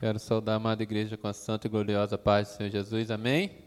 Quero 0.00 0.18
saudar 0.18 0.54
a 0.54 0.56
amada 0.56 0.82
igreja 0.82 1.14
com 1.18 1.28
a 1.28 1.32
santa 1.34 1.66
e 1.66 1.70
gloriosa 1.70 2.16
paz 2.16 2.48
do 2.48 2.54
Senhor 2.54 2.70
Jesus. 2.70 3.10
Amém? 3.10 3.50
Amém? 3.50 3.58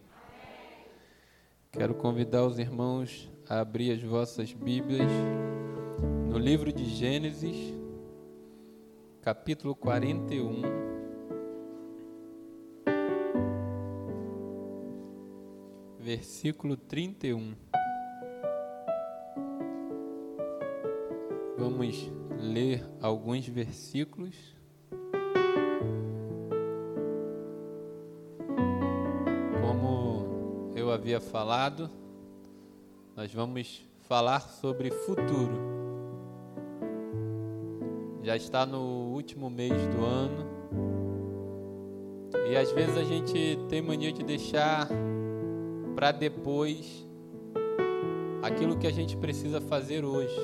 Quero 1.72 1.94
convidar 1.94 2.44
os 2.44 2.58
irmãos 2.58 3.32
a 3.48 3.60
abrir 3.60 3.92
as 3.92 4.02
vossas 4.02 4.52
Bíblias 4.52 5.12
no 6.28 6.40
livro 6.40 6.74
de 6.74 6.86
Gênesis, 6.86 7.56
capítulo 9.22 9.76
41. 9.76 10.64
Versículo 16.00 16.76
31. 16.76 17.54
Vamos 21.60 22.12
ler 22.40 22.84
alguns 23.00 23.48
versículos. 23.48 24.63
Havia 31.04 31.20
falado, 31.20 31.90
nós 33.14 33.30
vamos 33.34 33.86
falar 34.08 34.40
sobre 34.40 34.90
futuro. 34.90 35.52
Já 38.22 38.38
está 38.38 38.66
no 38.66 39.12
último 39.14 39.50
mês 39.50 39.74
do 39.88 40.06
ano 40.06 40.46
e 42.50 42.56
às 42.56 42.72
vezes 42.72 42.96
a 42.96 43.04
gente 43.04 43.60
tem 43.68 43.82
mania 43.82 44.14
de 44.14 44.24
deixar 44.24 44.88
para 45.94 46.14
depois 46.14 47.06
aquilo 48.42 48.78
que 48.78 48.88
a 48.88 48.92
gente 48.92 49.18
precisa 49.18 49.60
fazer 49.60 50.06
hoje. 50.06 50.40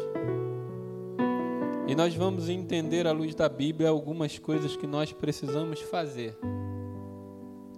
E 1.87 1.95
nós 1.95 2.13
vamos 2.13 2.49
entender 2.49 3.07
à 3.07 3.13
luz 3.13 3.33
da 3.33 3.47
Bíblia 3.47 3.87
algumas 3.87 4.37
coisas 4.37 4.75
que 4.75 4.85
nós 4.85 5.13
precisamos 5.13 5.79
fazer 5.83 6.37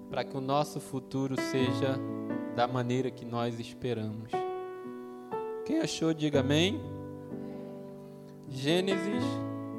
para 0.09 0.23
que 0.23 0.35
o 0.35 0.41
nosso 0.41 0.79
futuro 0.79 1.39
seja 1.39 1.95
da 2.55 2.67
maneira 2.67 3.09
que 3.09 3.25
nós 3.25 3.59
esperamos. 3.59 4.31
Quem 5.65 5.79
achou, 5.79 6.13
diga 6.13 6.41
amém. 6.41 6.81
Gênesis, 8.49 9.23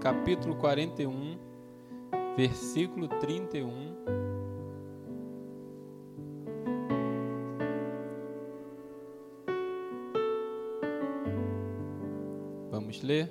capítulo 0.01 0.57
41, 0.57 1.39
versículo 2.37 3.09
31. 3.09 3.93
Vamos 12.71 13.03
ler? 13.03 13.31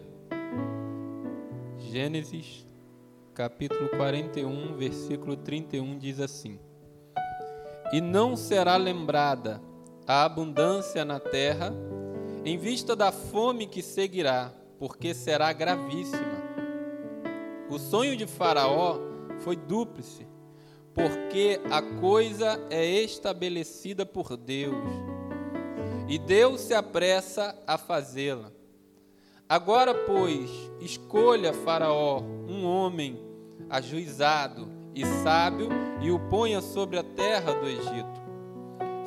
Gênesis, 1.79 2.67
capítulo 3.33 3.89
41, 3.89 4.75
versículo 4.77 5.35
31 5.35 5.97
diz 5.97 6.19
assim: 6.19 6.59
E 7.91 7.99
não 7.99 8.37
será 8.37 8.77
lembrada 8.77 9.61
a 10.07 10.23
abundância 10.23 11.03
na 11.03 11.19
terra, 11.19 11.73
em 12.45 12.57
vista 12.57 12.95
da 12.95 13.11
fome 13.11 13.67
que 13.67 13.81
seguirá, 13.81 14.51
porque 14.79 15.13
será 15.13 15.53
gravíssima. 15.53 16.41
O 17.69 17.77
sonho 17.77 18.15
de 18.15 18.25
Faraó 18.25 18.97
foi 19.39 19.55
dúplice, 19.55 20.27
porque 20.93 21.59
a 21.69 21.81
coisa 21.81 22.59
é 22.69 22.85
estabelecida 22.85 24.05
por 24.05 24.35
Deus, 24.35 24.75
e 26.07 26.17
Deus 26.17 26.61
se 26.61 26.73
apressa 26.73 27.55
a 27.67 27.77
fazê-la. 27.77 28.51
Agora, 29.47 29.93
pois, 29.93 30.49
escolha 30.79 31.53
Faraó 31.53 32.21
um 32.21 32.65
homem 32.65 33.19
ajuizado 33.69 34.67
e 34.93 35.05
sábio 35.23 35.69
e 36.01 36.11
o 36.11 36.19
ponha 36.19 36.61
sobre 36.61 36.97
a 36.97 37.03
terra 37.03 37.53
do 37.53 37.67
Egito. 37.67 38.21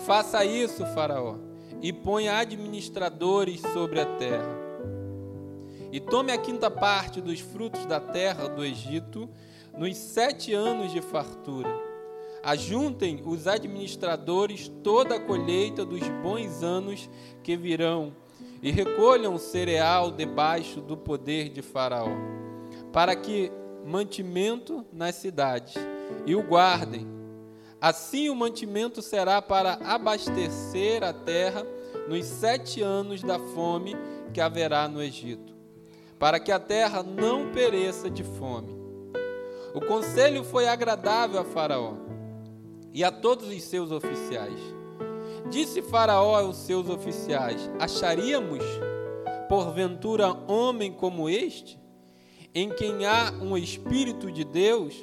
Faça 0.07 0.45
isso, 0.45 0.85
Faraó, 0.95 1.37
e 1.81 1.93
ponha 1.93 2.37
administradores 2.37 3.61
sobre 3.61 4.01
a 4.01 4.07
terra. 4.07 4.65
E 5.93 6.01
tome 6.01 6.33
a 6.33 6.39
quinta 6.39 6.71
parte 6.71 7.21
dos 7.21 7.41
frutos 7.41 7.87
da 7.87 8.01
terra 8.01 8.49
do 8.49 8.65
Egito 8.65 9.29
nos 9.77 9.97
sete 9.97 10.53
anos 10.53 10.93
de 10.93 11.01
fartura. 11.01 11.71
Ajuntem 12.43 13.23
os 13.25 13.47
administradores 13.47 14.71
toda 14.83 15.17
a 15.17 15.21
colheita 15.21 15.85
dos 15.85 16.07
bons 16.23 16.63
anos 16.63 17.09
que 17.43 17.57
virão 17.57 18.13
e 18.63 18.71
recolham 18.71 19.39
cereal 19.39 20.11
debaixo 20.11 20.81
do 20.81 20.97
poder 20.97 21.49
de 21.49 21.63
Faraó, 21.63 22.11
para 22.93 23.15
que 23.15 23.51
mantimento 23.85 24.85
nas 24.93 25.17
cidades 25.17 25.75
e 26.27 26.35
o 26.35 26.43
guardem. 26.43 27.07
Assim 27.81 28.31
o 28.31 28.35
mantimento 28.35 29.03
será 29.03 29.43
para 29.43 29.75
abastecer 29.85 31.03
a 31.03 31.13
terra 31.13 31.67
nos 32.09 32.25
sete 32.25 32.81
anos 32.83 33.23
da 33.23 33.39
fome 33.39 33.95
que 34.33 34.41
haverá 34.41 34.89
no 34.89 35.03
Egito, 35.03 35.55
para 36.19 36.41
que 36.41 36.51
a 36.51 36.59
terra 36.59 37.03
não 37.03 37.53
pereça 37.53 38.11
de 38.11 38.25
fome. 38.25 38.75
O 39.75 39.81
conselho 39.81 40.45
foi 40.45 40.67
agradável 40.67 41.41
a 41.41 41.45
Faraó 41.45 41.95
e 42.93 43.05
a 43.05 43.11
todos 43.11 43.49
os 43.49 43.63
seus 43.65 43.91
oficiais 43.91 44.75
Disse 45.51 45.83
Faraó 45.83 46.37
aos 46.37 46.57
seus 46.57 46.89
oficiais: 46.89 47.71
Acharíamos, 47.79 48.65
porventura, 49.49 50.33
homem 50.49 50.93
como 50.93 51.29
este, 51.29 51.79
em 52.55 52.71
quem 52.71 53.05
há 53.05 53.33
um 53.43 53.57
Espírito 53.57 54.31
de 54.31 54.45
Deus? 54.45 54.95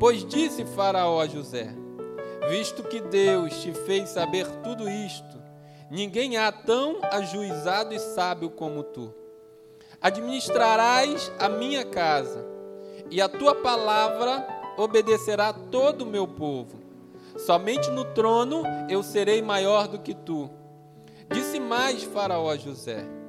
Pois 0.00 0.24
disse 0.24 0.64
Faraó 0.64 1.20
a 1.20 1.26
José: 1.26 1.72
Visto 2.48 2.82
que 2.82 3.00
Deus 3.00 3.62
te 3.62 3.72
fez 3.72 4.08
saber 4.08 4.46
tudo 4.62 4.88
isto, 4.88 5.40
ninguém 5.90 6.36
há 6.36 6.50
tão 6.50 6.98
ajuizado 7.12 7.94
e 7.94 7.98
sábio 8.00 8.50
como 8.50 8.82
tu. 8.82 9.14
Administrarás 10.00 11.30
a 11.38 11.48
minha 11.48 11.84
casa, 11.84 12.44
e 13.10 13.20
a 13.20 13.28
tua 13.28 13.54
palavra 13.54 14.46
obedecerá 14.76 15.52
todo 15.52 16.02
o 16.02 16.06
meu 16.06 16.26
povo. 16.26 16.80
Somente 17.36 17.90
no 17.90 18.04
trono 18.06 18.64
eu 18.88 19.02
serei 19.02 19.40
maior 19.40 19.86
do 19.86 20.00
que 20.00 20.14
tu. 20.14 20.50
Disse 21.32 21.60
mais 21.60 22.02
Faraó 22.02 22.50
a 22.50 22.56
José: 22.56 23.19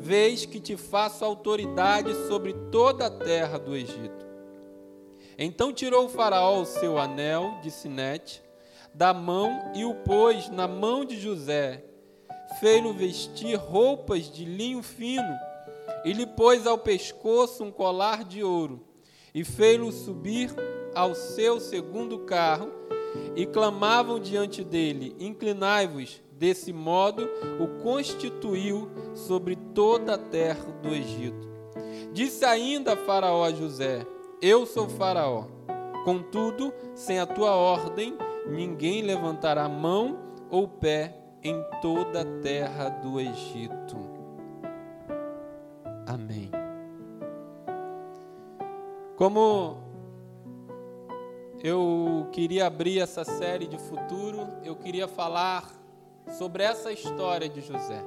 Vês 0.00 0.46
que 0.46 0.58
te 0.58 0.78
faço 0.78 1.24
autoridade 1.24 2.14
sobre 2.26 2.54
toda 2.72 3.06
a 3.06 3.10
terra 3.10 3.58
do 3.58 3.76
Egito. 3.76 4.26
Então 5.38 5.74
tirou 5.74 6.06
o 6.06 6.08
Faraó 6.08 6.62
o 6.62 6.64
seu 6.64 6.98
anel 6.98 7.58
de 7.62 7.70
sinete 7.70 8.42
da 8.94 9.12
mão 9.12 9.72
e 9.74 9.84
o 9.84 9.94
pôs 9.94 10.48
na 10.48 10.66
mão 10.66 11.04
de 11.04 11.20
José. 11.20 11.84
Fez-lo 12.58 12.94
vestir 12.94 13.56
roupas 13.56 14.32
de 14.32 14.46
linho 14.46 14.82
fino 14.82 15.38
e 16.02 16.14
lhe 16.14 16.26
pôs 16.26 16.66
ao 16.66 16.78
pescoço 16.78 17.62
um 17.62 17.70
colar 17.70 18.24
de 18.24 18.42
ouro 18.42 18.82
e 19.34 19.44
fez-lo 19.44 19.92
subir 19.92 20.50
ao 20.94 21.14
seu 21.14 21.60
segundo 21.60 22.20
carro 22.20 22.72
e 23.36 23.44
clamavam 23.44 24.18
diante 24.18 24.64
dele: 24.64 25.14
Inclinai-vos. 25.20 26.22
Desse 26.40 26.72
modo 26.72 27.28
o 27.60 27.82
constituiu 27.82 28.88
sobre 29.14 29.56
toda 29.56 30.14
a 30.14 30.18
terra 30.18 30.64
do 30.82 30.88
Egito. 30.88 31.46
Disse 32.14 32.46
ainda 32.46 32.96
Faraó 32.96 33.44
a 33.44 33.52
José: 33.52 34.06
Eu 34.40 34.64
sou 34.64 34.88
Faraó. 34.88 35.44
Contudo, 36.02 36.72
sem 36.94 37.20
a 37.20 37.26
tua 37.26 37.54
ordem, 37.54 38.16
ninguém 38.48 39.02
levantará 39.02 39.68
mão 39.68 40.18
ou 40.48 40.66
pé 40.66 41.14
em 41.44 41.62
toda 41.82 42.22
a 42.22 42.40
terra 42.40 42.88
do 42.88 43.20
Egito. 43.20 43.98
Amém. 46.06 46.50
Como 49.14 49.76
eu 51.62 52.28
queria 52.32 52.66
abrir 52.66 52.98
essa 52.98 53.24
série 53.24 53.66
de 53.66 53.76
futuro, 53.76 54.48
eu 54.64 54.74
queria 54.74 55.06
falar 55.06 55.79
sobre 56.30 56.62
essa 56.62 56.92
história 56.92 57.48
de 57.48 57.60
José. 57.60 58.02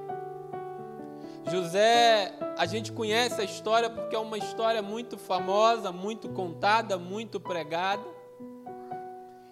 José, 1.52 2.34
a 2.58 2.66
gente 2.66 2.92
conhece 2.92 3.42
a 3.42 3.44
história 3.44 3.90
porque 3.90 4.16
é 4.16 4.20
uma 4.20 4.38
história 4.38 4.82
muito 4.82 5.18
famosa, 5.18 5.92
muito 5.92 6.30
contada, 6.30 6.98
muito 6.98 7.40
pregada. 7.40 8.04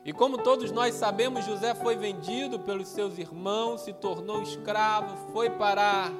E 0.03 0.11
como 0.13 0.37
todos 0.37 0.71
nós 0.71 0.95
sabemos, 0.95 1.45
José 1.45 1.75
foi 1.75 1.95
vendido 1.95 2.59
pelos 2.59 2.87
seus 2.87 3.17
irmãos, 3.17 3.81
se 3.81 3.93
tornou 3.93 4.41
escravo, 4.41 5.31
foi 5.31 5.49
parar 5.49 6.11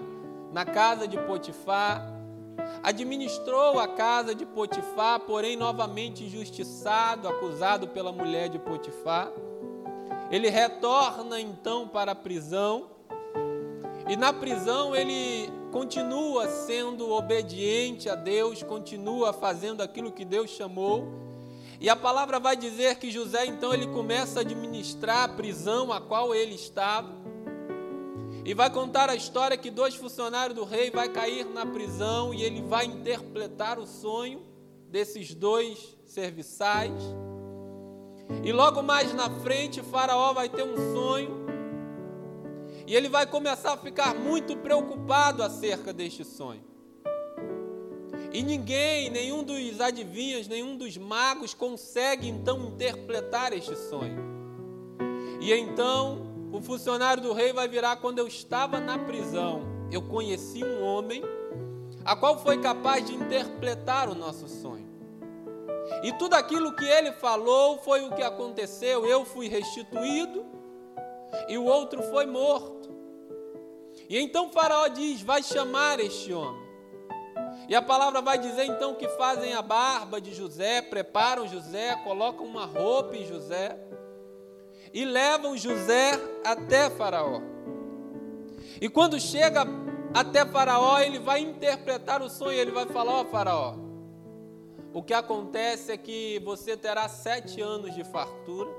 na 0.52 0.66
casa 0.66 1.08
de 1.08 1.18
Potifar 1.18 2.12
administrou 2.84 3.80
a 3.80 3.88
casa 3.88 4.34
de 4.34 4.46
Potifar, 4.46 5.20
porém 5.22 5.56
novamente 5.56 6.24
injustiçado, 6.24 7.28
acusado 7.28 7.88
pela 7.88 8.12
mulher 8.12 8.50
de 8.50 8.60
Potifar. 8.60 9.32
Ele 10.32 10.50
retorna 10.50 11.42
então 11.42 11.88
para 11.88 12.14
a 12.14 12.16
prisão 12.16 12.90
e 14.08 14.16
na 14.16 14.32
prisão 14.32 14.96
ele 14.96 15.52
continua 15.72 16.48
sendo 16.48 17.12
obediente 17.12 18.10
a 18.10 18.16
Deus, 18.16 18.64
continua 18.64 19.34
fazendo 19.34 19.82
aquilo 19.82 20.12
que 20.12 20.24
Deus 20.24 20.50
chamou. 20.50 21.08
E 21.80 21.90
a 21.90 21.96
palavra 21.96 22.40
vai 22.40 22.56
dizer 22.56 22.96
que 22.96 23.12
José 23.12 23.46
então 23.46 23.74
ele 23.74 23.88
começa 23.88 24.40
a 24.40 24.42
administrar 24.42 25.24
a 25.24 25.34
prisão 25.34 25.92
a 25.92 26.00
qual 26.00 26.34
ele 26.34 26.56
estava. 26.56 27.10
E 28.46 28.54
vai 28.54 28.70
contar 28.70 29.10
a 29.10 29.16
história 29.16 29.58
que 29.58 29.70
dois 29.70 29.96
funcionários 29.96 30.58
do 30.58 30.64
rei 30.64 30.90
vai 30.90 31.10
cair 31.10 31.46
na 31.46 31.66
prisão 31.66 32.34
e 32.34 32.42
ele 32.44 32.62
vai 32.62 32.86
interpretar 32.86 33.78
o 33.78 33.86
sonho 33.86 34.42
desses 34.90 35.34
dois 35.34 35.98
serviçais. 36.06 36.92
E 38.44 38.52
logo 38.52 38.82
mais 38.82 39.14
na 39.14 39.30
frente, 39.30 39.82
Faraó 39.82 40.34
vai 40.34 40.50
ter 40.50 40.64
um 40.64 40.76
sonho. 40.94 41.42
E 42.88 42.96
ele 42.96 43.08
vai 43.08 43.26
começar 43.26 43.74
a 43.74 43.78
ficar 43.78 44.16
muito 44.16 44.58
preocupado 44.58 45.44
acerca 45.44 45.94
deste 45.94 46.26
sonho. 46.26 46.64
E 48.34 48.42
ninguém, 48.42 49.10
nenhum 49.10 49.44
dos 49.44 49.82
adivinhos, 49.82 50.48
nenhum 50.48 50.78
dos 50.78 50.98
magos 50.98 51.54
consegue 51.54 52.28
então 52.28 52.66
interpretar 52.66 53.52
este 53.54 53.76
sonho. 53.76 54.18
E 55.42 55.52
então 55.54 56.50
o 56.52 56.62
funcionário 56.62 57.22
do 57.22 57.34
rei 57.34 57.52
vai 57.52 57.68
virar 57.68 57.98
quando 57.98 58.20
eu 58.20 58.28
estava 58.28 58.80
na 58.80 58.98
prisão. 58.98 59.64
Eu 59.92 60.02
conheci 60.02 60.64
um 60.64 60.82
homem 60.82 61.24
a 62.06 62.16
qual 62.16 62.42
foi 62.42 62.60
capaz 62.60 63.06
de 63.06 63.14
interpretar 63.14 64.10
o 64.10 64.16
nosso 64.16 64.48
sonho. 64.48 64.81
E 66.04 66.12
tudo 66.14 66.34
aquilo 66.34 66.76
que 66.76 66.86
ele 66.86 67.12
falou 67.12 67.78
foi 67.80 68.02
o 68.04 68.12
que 68.12 68.24
aconteceu. 68.24 69.06
Eu 69.06 69.26
fui 69.26 69.48
restituído 69.48 70.46
e 71.48 71.58
o 71.58 71.66
outro 71.66 72.02
foi 72.04 72.26
morto. 72.26 72.90
E 74.10 74.20
então 74.20 74.50
Faraó 74.50 74.88
diz: 74.88 75.22
Vai 75.22 75.44
chamar 75.44 76.00
este 76.00 76.34
homem. 76.34 76.62
E 77.68 77.76
a 77.76 77.82
palavra 77.82 78.22
vai 78.22 78.38
dizer 78.38 78.66
então 78.66 78.96
que 78.96 79.08
fazem 79.10 79.54
a 79.54 79.62
barba 79.62 80.20
de 80.20 80.34
José, 80.34 80.82
preparam 80.82 81.48
José, 81.48 81.96
colocam 82.04 82.46
uma 82.46 82.66
roupa 82.66 83.16
em 83.16 83.26
José 83.26 83.78
e 84.94 85.06
levam 85.06 85.56
José 85.56 86.20
até 86.44 86.90
Faraó. 86.90 87.42
E 88.82 88.90
quando 88.90 89.20
chega 89.20 89.66
até 90.14 90.46
Faraó, 90.46 91.00
ele 91.00 91.20
vai 91.20 91.40
interpretar 91.40 92.22
o 92.22 92.30
sonho, 92.30 92.60
ele 92.60 92.72
vai 92.72 92.86
falar: 92.88 93.22
Ó 93.22 93.26
Faraó, 93.26 93.76
o 94.94 95.02
que 95.02 95.14
acontece 95.14 95.92
é 95.92 95.98
que 95.98 96.40
você 96.44 96.76
terá 96.76 97.08
sete 97.08 97.62
anos 97.62 97.94
de 97.94 98.04
fartura, 98.04 98.70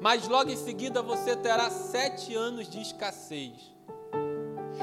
mas 0.00 0.26
logo 0.28 0.50
em 0.50 0.56
seguida 0.56 1.02
você 1.02 1.36
terá 1.36 1.70
sete 1.70 2.34
anos 2.34 2.68
de 2.68 2.80
escassez. 2.80 3.74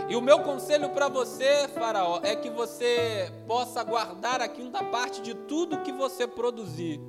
E 0.10 0.16
o 0.16 0.22
meu 0.22 0.40
conselho 0.40 0.90
para 0.92 1.08
você, 1.08 1.68
Faraó, 1.70 2.20
é 2.24 2.36
que 2.36 2.50
você 2.50 3.32
possa 3.48 3.84
guardar 3.84 4.42
a 4.42 4.48
quinta 4.48 4.84
parte 4.84 5.22
de 5.22 5.34
tudo 5.34 5.82
que 5.82 5.92
você 5.92 6.28
produzir 6.28 7.02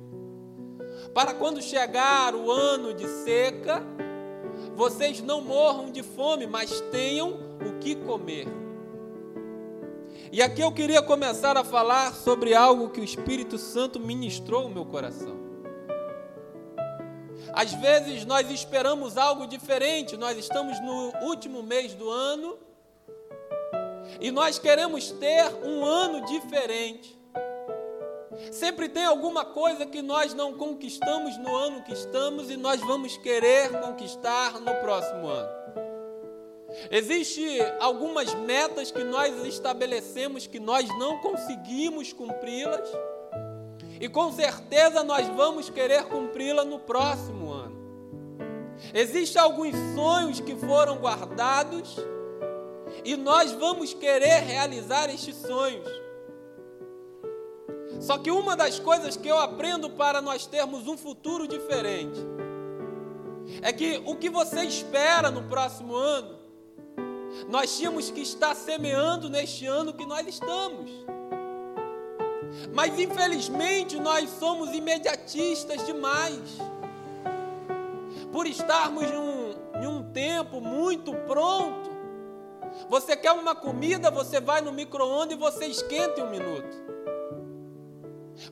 para 1.13 1.33
quando 1.33 1.61
chegar 1.61 2.35
o 2.35 2.51
ano 2.51 2.93
de 2.93 3.07
seca, 3.07 3.83
vocês 4.75 5.21
não 5.21 5.41
morram 5.41 5.91
de 5.91 6.03
fome, 6.03 6.45
mas 6.45 6.81
tenham 6.91 7.39
o 7.65 7.79
que 7.79 7.95
comer. 7.95 8.47
E 10.31 10.43
aqui 10.43 10.61
eu 10.61 10.71
queria 10.71 11.01
começar 11.01 11.57
a 11.57 11.63
falar 11.63 12.13
sobre 12.13 12.53
algo 12.53 12.89
que 12.89 13.01
o 13.01 13.03
Espírito 13.03 13.57
Santo 13.57 13.99
ministrou 13.99 14.63
no 14.63 14.69
meu 14.69 14.85
coração. 14.85 15.35
Às 17.51 17.73
vezes 17.73 18.25
nós 18.25 18.49
esperamos 18.51 19.17
algo 19.17 19.47
diferente, 19.47 20.15
nós 20.15 20.37
estamos 20.37 20.79
no 20.81 21.11
último 21.25 21.63
mês 21.63 21.95
do 21.95 22.07
ano 22.11 22.59
e 24.21 24.29
nós 24.29 24.59
queremos 24.59 25.09
ter 25.09 25.45
um 25.63 25.83
ano 25.83 26.23
diferente. 26.27 27.17
Sempre 28.51 28.87
tem 28.87 29.05
alguma 29.05 29.43
coisa 29.43 29.83
que 29.83 30.03
nós 30.03 30.35
não 30.35 30.53
conquistamos 30.53 31.37
no 31.39 31.55
ano 31.55 31.81
que 31.81 31.91
estamos 31.91 32.51
e 32.51 32.55
nós 32.55 32.79
vamos 32.81 33.17
querer 33.17 33.81
conquistar 33.81 34.59
no 34.59 34.75
próximo 34.75 35.27
ano. 35.27 35.58
Existem 36.91 37.59
algumas 37.79 38.33
metas 38.33 38.91
que 38.91 39.03
nós 39.03 39.45
estabelecemos 39.45 40.47
que 40.47 40.59
nós 40.59 40.87
não 40.97 41.17
conseguimos 41.19 42.13
cumpri-las 42.13 42.89
e 43.99 44.07
com 44.07 44.31
certeza 44.31 45.03
nós 45.03 45.27
vamos 45.29 45.69
querer 45.69 46.05
cumpri-la 46.05 46.63
no 46.63 46.79
próximo 46.79 47.51
ano. 47.51 47.77
Existem 48.93 49.41
alguns 49.41 49.75
sonhos 49.95 50.39
que 50.39 50.55
foram 50.55 50.97
guardados 50.97 51.97
e 53.03 53.17
nós 53.17 53.51
vamos 53.51 53.93
querer 53.93 54.43
realizar 54.43 55.09
estes 55.09 55.35
sonhos. 55.35 55.87
Só 57.99 58.17
que 58.17 58.31
uma 58.31 58.55
das 58.55 58.79
coisas 58.79 59.17
que 59.17 59.27
eu 59.27 59.37
aprendo 59.37 59.89
para 59.89 60.21
nós 60.21 60.45
termos 60.45 60.87
um 60.87 60.97
futuro 60.97 61.47
diferente 61.47 62.19
é 63.61 63.73
que 63.73 64.01
o 64.05 64.15
que 64.15 64.29
você 64.29 64.63
espera 64.63 65.29
no 65.29 65.43
próximo 65.43 65.93
ano, 65.93 66.38
nós 67.47 67.77
tínhamos 67.77 68.11
que 68.11 68.21
estar 68.21 68.55
semeando 68.55 69.29
neste 69.29 69.65
ano 69.65 69.93
que 69.93 70.05
nós 70.05 70.27
estamos. 70.27 70.89
Mas 72.73 72.97
infelizmente 72.99 73.99
nós 73.99 74.29
somos 74.31 74.73
imediatistas 74.73 75.85
demais. 75.85 76.57
Por 78.31 78.45
estarmos 78.45 79.03
em 79.03 79.17
um, 79.17 79.53
em 79.81 79.87
um 79.87 80.11
tempo 80.11 80.59
muito 80.59 81.13
pronto. 81.13 81.89
Você 82.89 83.15
quer 83.15 83.31
uma 83.31 83.55
comida, 83.55 84.11
você 84.11 84.39
vai 84.39 84.61
no 84.61 84.71
micro-ondas 84.71 85.35
e 85.35 85.39
você 85.39 85.65
esquenta 85.65 86.21
em 86.21 86.23
um 86.23 86.29
minuto. 86.29 86.89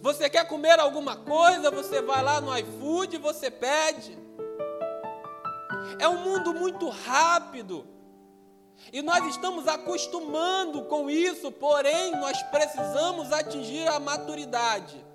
Você 0.02 0.30
quer 0.30 0.46
comer 0.48 0.80
alguma 0.80 1.16
coisa, 1.16 1.72
você 1.72 2.02
vai 2.02 2.22
lá 2.22 2.42
no 2.42 2.56
iFood 2.58 3.16
e 3.16 3.20
você 3.20 3.50
pede. 3.50 4.18
É 6.00 6.08
um 6.08 6.18
mundo 6.18 6.54
muito 6.54 6.90
rápido. 6.90 7.88
E 8.92 9.02
nós 9.02 9.26
estamos 9.28 9.68
acostumando 9.68 10.84
com 10.84 11.10
isso, 11.10 11.52
porém 11.52 12.12
nós 12.12 12.42
precisamos 12.44 13.32
atingir 13.32 13.88
a 13.88 14.00
maturidade 14.00 15.06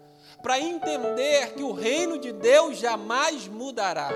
para 0.42 0.60
entender 0.60 1.54
que 1.54 1.62
o 1.62 1.72
reino 1.72 2.18
de 2.18 2.32
Deus 2.32 2.78
jamais 2.78 3.46
mudará. 3.46 4.10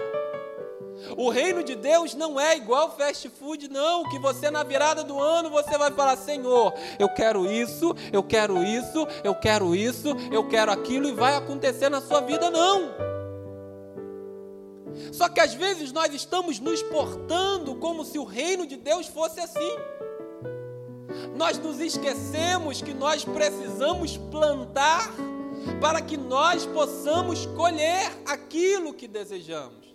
O 1.17 1.31
reino 1.31 1.63
de 1.63 1.75
Deus 1.75 2.15
não 2.15 2.41
é 2.41 2.57
igual 2.57 2.97
fast 2.97 3.29
food, 3.29 3.69
não. 3.69 4.09
Que 4.09 4.19
você 4.19 4.51
na 4.51 4.63
virada 4.63 5.05
do 5.05 5.21
ano 5.21 5.51
você 5.51 5.77
vai 5.77 5.91
falar: 5.93 6.17
Senhor, 6.17 6.75
eu 6.99 7.09
quero 7.09 7.51
isso, 7.51 7.95
eu 8.13 8.23
quero 8.23 8.63
isso, 8.65 9.07
eu 9.23 9.35
quero 9.35 9.75
isso, 9.75 10.09
eu 10.33 10.49
quero 10.49 10.73
aquilo, 10.73 11.09
e 11.09 11.13
vai 11.13 11.37
acontecer 11.37 11.89
na 11.89 12.01
sua 12.01 12.21
vida, 12.21 12.51
não. 12.51 13.16
Só 15.13 15.29
que 15.29 15.41
às 15.41 15.55
vezes 15.55 15.93
nós 15.93 16.13
estamos 16.15 16.59
nos 16.61 16.83
portando 16.83 17.75
como 17.77 18.05
se 18.05 18.19
o 18.19 18.25
reino 18.25 18.67
de 18.67 18.77
Deus 18.77 19.07
fosse 19.07 19.41
assim. 19.41 19.77
Nós 21.37 21.59
nos 21.59 21.81
esquecemos 21.81 22.83
que 22.83 22.95
nós 22.95 23.25
precisamos 23.25 24.17
plantar 24.17 25.13
para 25.81 26.01
que 26.01 26.17
nós 26.17 26.67
possamos 26.67 27.47
colher 27.47 28.11
aquilo 28.27 28.95
que 28.95 29.07
desejamos. 29.07 29.87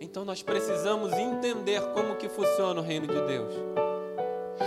Então 0.00 0.24
nós 0.24 0.42
precisamos 0.42 1.12
entender 1.12 1.80
como 1.92 2.16
que 2.16 2.28
funciona 2.28 2.80
o 2.80 2.84
reino 2.84 3.06
de 3.06 3.20
Deus. 3.26 3.54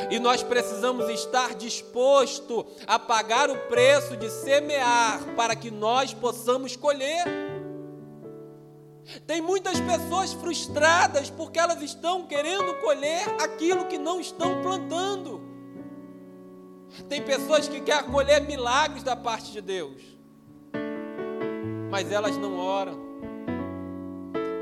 E 0.09 0.19
nós 0.19 0.41
precisamos 0.41 1.07
estar 1.09 1.55
disposto 1.55 2.65
a 2.87 2.97
pagar 2.97 3.49
o 3.49 3.57
preço 3.67 4.17
de 4.17 4.29
semear 4.29 5.23
para 5.35 5.55
que 5.55 5.69
nós 5.69 6.13
possamos 6.13 6.75
colher. 6.75 7.25
Tem 9.27 9.41
muitas 9.41 9.79
pessoas 9.79 10.33
frustradas 10.33 11.29
porque 11.29 11.59
elas 11.59 11.81
estão 11.81 12.25
querendo 12.25 12.73
colher 12.81 13.27
aquilo 13.41 13.85
que 13.85 13.97
não 13.97 14.19
estão 14.19 14.61
plantando. 14.61 15.41
Tem 17.09 17.21
pessoas 17.21 17.67
que 17.67 17.81
querem 17.81 18.09
colher 18.11 18.41
milagres 18.41 19.03
da 19.03 19.15
parte 19.15 19.51
de 19.51 19.61
Deus, 19.61 20.01
mas 21.89 22.11
elas 22.11 22.37
não 22.37 22.57
oram 22.57 23.13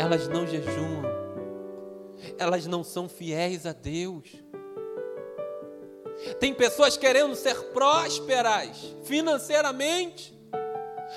elas 0.02 0.28
não 0.28 0.48
jejuam, 0.48 1.04
elas 2.40 2.66
não 2.66 2.84
são 2.84 3.08
fiéis 3.08 3.68
a 3.68 3.72
Deus. 3.72 4.24
Tem 6.40 6.54
pessoas 6.54 6.98
querendo 6.98 7.36
ser 7.36 7.56
prósperas 7.72 8.96
financeiramente, 9.04 10.38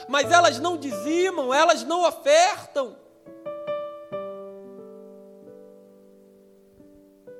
mas 0.08 0.30
elas 0.30 0.58
não 0.58 0.76
dizimam, 0.76 1.52
elas 1.52 1.82
não 1.84 2.06
ofertam. 2.06 2.96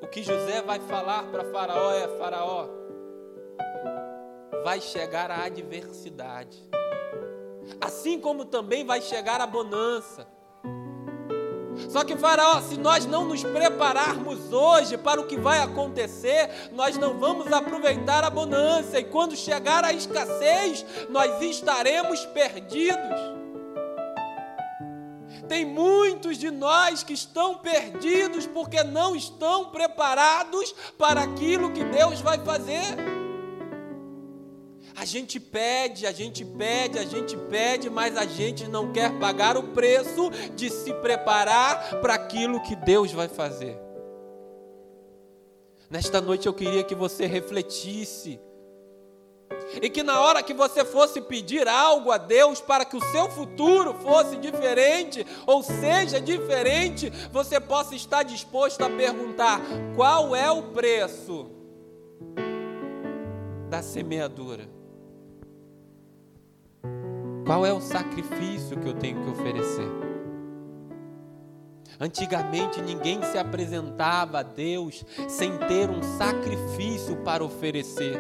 O 0.03 0.07
que 0.07 0.23
José 0.23 0.63
vai 0.63 0.79
falar 0.81 1.25
para 1.31 1.45
Faraó 1.45 1.93
é: 1.93 2.09
Faraó, 2.19 2.69
vai 4.63 4.81
chegar 4.81 5.31
a 5.31 5.45
adversidade, 5.45 6.63
assim 7.81 8.21
como 8.21 8.45
também 8.45 8.85
vai 8.85 9.01
chegar 9.01 9.41
a 9.41 9.47
bonança. 9.47 10.34
Só 11.95 12.03
que 12.03 12.17
Faraó, 12.17 12.61
se 12.61 12.77
nós 12.77 13.07
não 13.07 13.25
nos 13.25 13.45
prepararmos 13.45 14.53
hoje 14.53 14.99
para 14.99 15.21
o 15.21 15.29
que 15.29 15.37
vai 15.37 15.61
acontecer, 15.61 16.51
nós 16.73 16.99
não 16.99 17.21
vamos 17.21 17.53
aproveitar 17.53 18.25
a 18.25 18.31
bonança, 18.31 18.99
e 18.99 19.05
quando 19.05 19.37
chegar 19.37 19.85
a 19.85 19.93
escassez, 19.93 20.85
nós 21.09 21.41
estaremos 21.41 22.27
perdidos. 22.27 23.21
Tem 25.49 25.65
muitos 25.65 26.37
de 26.37 26.51
nós 26.51 27.05
que 27.05 27.13
estão 27.13 27.59
perdidos 27.59 28.45
porque 28.45 28.83
não 28.83 29.15
estão 29.15 29.67
preparados 29.67 30.75
para 30.99 31.23
aquilo 31.23 31.71
que 31.71 31.85
Deus 31.85 32.21
vai 32.21 32.41
fazer. 32.41 33.24
A 34.97 35.05
gente 35.05 35.41
pede, 35.41 36.07
a 36.07 36.13
gente 36.13 36.45
pede, 36.45 36.99
a 36.99 37.05
gente 37.05 37.37
pede, 37.37 37.91
mas 37.91 38.17
a 38.17 38.25
gente 38.25 38.69
não 38.69 38.93
quer 38.93 39.19
pagar 39.19 39.57
o 39.57 39.63
preço 39.65 40.31
de 40.55 40.71
se 40.71 40.95
preparar 40.95 42.01
para 42.01 42.15
aquilo 42.15 42.61
que 42.61 42.77
Deus 42.77 43.11
vai 43.11 43.27
fazer. 43.27 43.77
Nesta 45.91 46.21
noite 46.21 46.47
eu 46.47 46.55
queria 46.55 46.85
que 46.85 46.95
você 46.95 47.27
refletisse. 47.27 48.41
E 49.83 49.91
que 49.91 50.03
na 50.03 50.21
hora 50.21 50.43
que 50.43 50.55
você 50.55 50.85
fosse 50.85 51.21
pedir 51.21 51.67
algo 51.67 52.13
a 52.13 52.19
Deus 52.19 52.61
para 52.61 52.85
que 52.85 52.97
o 52.97 53.05
seu 53.11 53.29
futuro 53.31 53.95
fosse 53.95 54.37
diferente, 54.37 55.27
ou 55.47 55.63
seja 55.63 56.21
diferente, 56.21 57.11
você 57.33 57.59
possa 57.59 57.95
estar 57.97 58.23
disposto 58.23 58.83
a 58.83 58.91
perguntar: 58.91 59.61
qual 59.97 60.37
é 60.37 60.51
o 60.51 60.63
preço 60.63 61.51
da 63.69 63.83
semeadura? 63.83 64.84
Qual 67.45 67.67
é 67.67 67.73
o 67.73 67.81
sacrifício 67.81 68.79
que 68.81 68.89
eu 68.89 68.95
tenho 68.95 69.23
que 69.23 69.31
oferecer? 69.31 69.89
Antigamente 72.01 72.81
ninguém 72.81 73.23
se 73.23 73.37
apresentava 73.37 74.41
a 74.41 74.43
Deus 74.43 75.05
sem 75.29 75.57
ter 75.59 75.91
um 75.91 76.03
sacrifício 76.17 77.17
para 77.17 77.45
oferecer. 77.45 78.19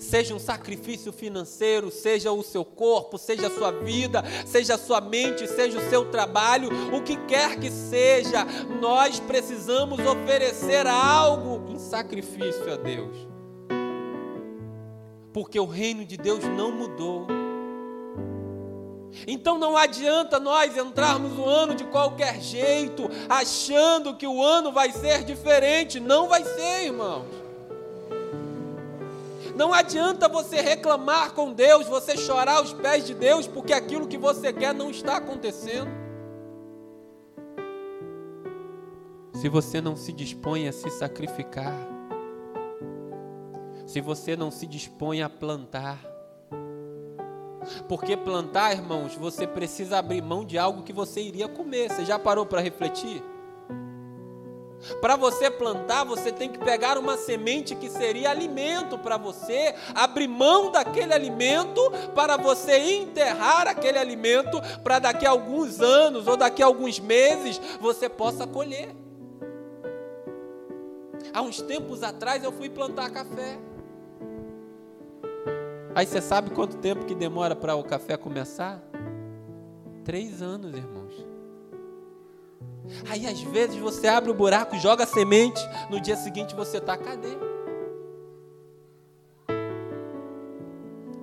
Seja 0.00 0.34
um 0.34 0.40
sacrifício 0.40 1.12
financeiro, 1.12 1.90
seja 1.90 2.32
o 2.32 2.42
seu 2.42 2.64
corpo, 2.64 3.16
seja 3.16 3.46
a 3.46 3.50
sua 3.50 3.70
vida, 3.70 4.24
seja 4.44 4.74
a 4.74 4.78
sua 4.78 5.00
mente, 5.00 5.46
seja 5.46 5.78
o 5.78 5.88
seu 5.88 6.06
trabalho, 6.06 6.68
o 6.92 7.00
que 7.02 7.16
quer 7.26 7.58
que 7.60 7.70
seja, 7.70 8.44
nós 8.80 9.20
precisamos 9.20 10.00
oferecer 10.00 10.86
algo 10.86 11.70
em 11.70 11.78
sacrifício 11.78 12.72
a 12.72 12.76
Deus 12.76 13.35
porque 15.36 15.60
o 15.60 15.66
reino 15.66 16.02
de 16.02 16.16
Deus 16.16 16.42
não 16.44 16.72
mudou. 16.72 17.26
Então 19.26 19.58
não 19.58 19.76
adianta 19.76 20.40
nós 20.40 20.74
entrarmos 20.78 21.34
no 21.34 21.46
ano 21.46 21.74
de 21.74 21.84
qualquer 21.84 22.40
jeito, 22.40 23.02
achando 23.28 24.16
que 24.16 24.26
o 24.26 24.42
ano 24.42 24.72
vai 24.72 24.90
ser 24.90 25.24
diferente. 25.24 26.00
Não 26.00 26.26
vai 26.26 26.42
ser, 26.42 26.84
irmãos. 26.84 27.26
Não 29.54 29.74
adianta 29.74 30.26
você 30.26 30.62
reclamar 30.62 31.34
com 31.34 31.52
Deus, 31.52 31.86
você 31.86 32.16
chorar 32.16 32.56
aos 32.56 32.72
pés 32.72 33.06
de 33.06 33.12
Deus, 33.12 33.46
porque 33.46 33.74
aquilo 33.74 34.08
que 34.08 34.16
você 34.16 34.54
quer 34.54 34.72
não 34.72 34.90
está 34.90 35.18
acontecendo. 35.18 35.90
Se 39.34 39.50
você 39.50 39.82
não 39.82 39.96
se 39.96 40.14
dispõe 40.14 40.66
a 40.66 40.72
se 40.72 40.88
sacrificar, 40.88 41.95
se 43.86 44.00
você 44.00 44.36
não 44.36 44.50
se 44.50 44.66
dispõe 44.66 45.22
a 45.22 45.30
plantar. 45.30 45.98
Porque 47.88 48.16
plantar, 48.16 48.72
irmãos, 48.72 49.14
você 49.14 49.46
precisa 49.46 49.98
abrir 49.98 50.22
mão 50.22 50.44
de 50.44 50.58
algo 50.58 50.82
que 50.82 50.92
você 50.92 51.20
iria 51.20 51.48
comer. 51.48 51.90
Você 51.90 52.04
já 52.04 52.18
parou 52.18 52.44
para 52.44 52.60
refletir? 52.60 53.22
Para 55.00 55.16
você 55.16 55.50
plantar, 55.50 56.04
você 56.04 56.30
tem 56.30 56.50
que 56.50 56.58
pegar 56.58 56.98
uma 56.98 57.16
semente 57.16 57.74
que 57.74 57.88
seria 57.88 58.30
alimento 58.30 58.98
para 58.98 59.16
você, 59.16 59.74
abrir 59.94 60.28
mão 60.28 60.70
daquele 60.70 61.12
alimento 61.12 61.80
para 62.14 62.36
você 62.36 62.78
enterrar 62.78 63.66
aquele 63.66 63.98
alimento 63.98 64.60
para 64.84 64.98
daqui 64.98 65.26
a 65.26 65.30
alguns 65.30 65.80
anos 65.80 66.26
ou 66.28 66.36
daqui 66.36 66.62
a 66.62 66.66
alguns 66.66 67.00
meses 67.00 67.60
você 67.80 68.08
possa 68.08 68.46
colher. 68.46 68.94
Há 71.32 71.42
uns 71.42 71.60
tempos 71.60 72.02
atrás 72.02 72.44
eu 72.44 72.52
fui 72.52 72.68
plantar 72.68 73.10
café. 73.10 73.58
Aí 75.96 76.04
você 76.04 76.20
sabe 76.20 76.50
quanto 76.50 76.76
tempo 76.76 77.06
que 77.06 77.14
demora 77.14 77.56
para 77.56 77.74
o 77.74 77.82
café 77.82 78.18
começar? 78.18 78.82
Três 80.04 80.42
anos, 80.42 80.74
irmãos. 80.74 81.26
Aí 83.08 83.26
às 83.26 83.40
vezes 83.40 83.76
você 83.76 84.06
abre 84.06 84.30
o 84.30 84.34
buraco, 84.34 84.76
joga 84.76 85.04
a 85.04 85.06
semente, 85.06 85.58
no 85.88 85.98
dia 85.98 86.14
seguinte 86.14 86.54
você 86.54 86.76
está, 86.76 86.98
cadê? 86.98 87.30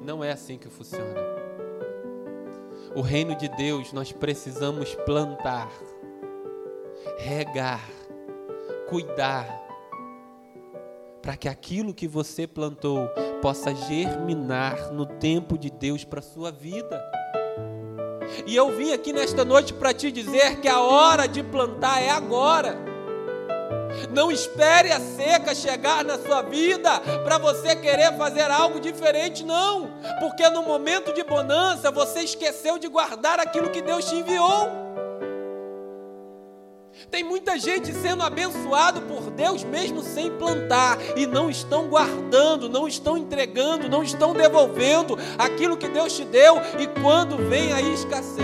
Não 0.03 0.23
é 0.23 0.31
assim 0.31 0.57
que 0.57 0.67
funciona. 0.69 1.21
O 2.95 3.01
reino 3.01 3.35
de 3.35 3.49
Deus 3.49 3.93
nós 3.93 4.11
precisamos 4.11 4.95
plantar, 4.95 5.69
regar, 7.19 7.87
cuidar, 8.89 9.62
para 11.23 11.37
que 11.37 11.47
aquilo 11.47 11.93
que 11.93 12.05
você 12.05 12.45
plantou 12.45 13.07
possa 13.41 13.73
germinar 13.73 14.91
no 14.91 15.05
tempo 15.05 15.57
de 15.57 15.71
Deus 15.71 16.03
para 16.03 16.19
a 16.19 16.21
sua 16.21 16.51
vida. 16.51 17.01
E 18.45 18.53
eu 18.53 18.75
vim 18.75 18.91
aqui 18.91 19.13
nesta 19.13 19.45
noite 19.45 19.73
para 19.73 19.93
te 19.93 20.11
dizer 20.11 20.59
que 20.59 20.67
a 20.67 20.81
hora 20.81 21.25
de 21.25 21.41
plantar 21.41 22.01
é 22.01 22.09
agora. 22.09 22.77
Não 24.13 24.29
espere 24.29 24.91
a 24.91 24.99
seca 24.99 25.55
chegar 25.55 26.03
na 26.03 26.19
sua 26.19 26.41
vida 26.41 26.99
para 27.23 27.37
você 27.37 27.73
querer 27.75 28.17
fazer 28.17 28.51
algo 28.51 28.79
diferente, 28.79 29.45
não, 29.45 29.91
porque 30.19 30.49
no 30.49 30.63
momento 30.63 31.13
de 31.13 31.23
bonança 31.23 31.89
você 31.89 32.21
esqueceu 32.21 32.77
de 32.77 32.89
guardar 32.89 33.39
aquilo 33.39 33.69
que 33.69 33.81
Deus 33.81 34.03
te 34.05 34.15
enviou. 34.15 34.83
Tem 37.09 37.23
muita 37.23 37.57
gente 37.57 37.93
sendo 37.93 38.23
abençoado 38.23 39.01
por 39.03 39.31
Deus 39.31 39.63
mesmo 39.63 40.01
sem 40.01 40.31
plantar 40.31 40.97
e 41.17 41.25
não 41.25 41.49
estão 41.49 41.87
guardando, 41.87 42.69
não 42.69 42.87
estão 42.87 43.17
entregando, 43.17 43.89
não 43.89 44.03
estão 44.03 44.33
devolvendo 44.33 45.17
aquilo 45.37 45.77
que 45.77 45.87
Deus 45.87 46.15
te 46.15 46.25
deu 46.25 46.55
e 46.79 46.87
quando 47.01 47.37
vem 47.49 47.73
a 47.73 47.81
escassez, 47.81 48.43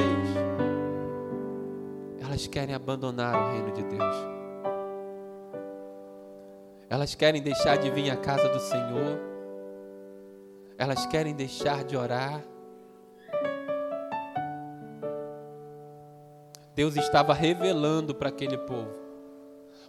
elas 2.21 2.47
querem 2.47 2.75
abandonar 2.75 3.35
o 3.35 3.51
reino 3.53 3.71
de 3.71 3.83
Deus. 3.83 4.15
Elas 6.89 7.13
querem 7.13 7.41
deixar 7.41 7.77
de 7.77 7.91
vir 7.91 8.09
à 8.09 8.17
casa 8.17 8.49
do 8.49 8.59
Senhor. 8.59 9.19
Elas 10.77 11.05
querem 11.05 11.35
deixar 11.35 11.83
de 11.83 11.95
orar. 11.95 12.41
Deus 16.79 16.95
estava 16.95 17.33
revelando 17.33 18.15
para 18.15 18.29
aquele 18.29 18.57
povo. 18.57 18.89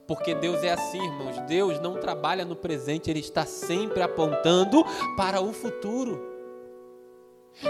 Porque 0.08 0.34
Deus 0.34 0.60
é 0.64 0.72
assim, 0.72 1.00
irmãos. 1.00 1.38
Deus 1.46 1.78
não 1.78 2.00
trabalha 2.00 2.44
no 2.44 2.56
presente, 2.56 3.08
Ele 3.08 3.20
está 3.20 3.46
sempre 3.46 4.02
apontando 4.02 4.84
para 5.16 5.40
o 5.40 5.52
futuro. 5.52 6.20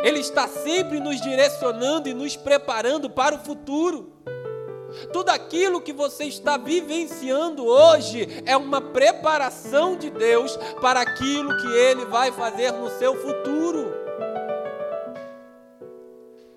Ele 0.03 0.21
está 0.21 0.49
sempre 0.49 1.01
nos 1.01 1.21
direcionando 1.21 2.09
e 2.09 2.15
nos 2.15 2.35
preparando 2.35 3.11
para 3.11 3.35
o 3.35 3.39
futuro. 3.41 4.11
Tudo 5.13 5.29
aquilo 5.29 5.83
que 5.83 5.93
você 5.93 6.25
está 6.25 6.57
vivenciando 6.57 7.67
hoje 7.67 8.27
é 8.47 8.57
uma 8.57 8.81
preparação 8.81 9.99
de 9.99 10.09
Deus 10.09 10.57
para 10.81 11.03
aquilo 11.03 11.59
que 11.59 11.69
Ele 11.77 12.07
vai 12.07 12.33
fazer 12.33 12.73
no 12.73 12.89
seu 12.99 13.15
futuro. 13.21 13.93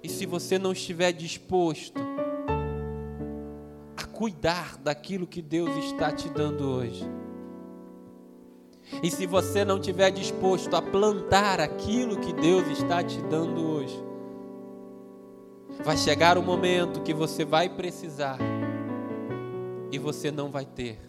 E 0.02 0.08
se 0.08 0.26
você 0.26 0.58
não 0.58 0.72
estiver 0.72 1.12
disposto 1.12 2.23
cuidar 4.24 4.78
daquilo 4.78 5.28
que 5.28 5.42
Deus 5.42 5.70
está 5.84 6.10
te 6.10 6.30
dando 6.30 6.64
hoje. 6.66 7.06
E 9.04 9.12
se 9.12 9.26
você 9.28 9.66
não 9.66 9.80
estiver 9.80 10.12
disposto 10.12 10.74
a 10.78 10.82
plantar 10.82 11.60
aquilo 11.60 12.18
que 12.18 12.32
Deus 12.32 12.66
está 12.70 13.04
te 13.04 13.22
dando 13.24 13.62
hoje, 13.62 14.02
vai 15.84 15.98
chegar 15.98 16.38
o 16.38 16.42
momento 16.42 17.02
que 17.02 17.14
você 17.14 17.44
vai 17.44 17.68
precisar 17.68 18.38
e 19.92 20.00
você 20.00 20.32
não 20.32 20.50
vai 20.50 20.66
ter. 20.66 21.02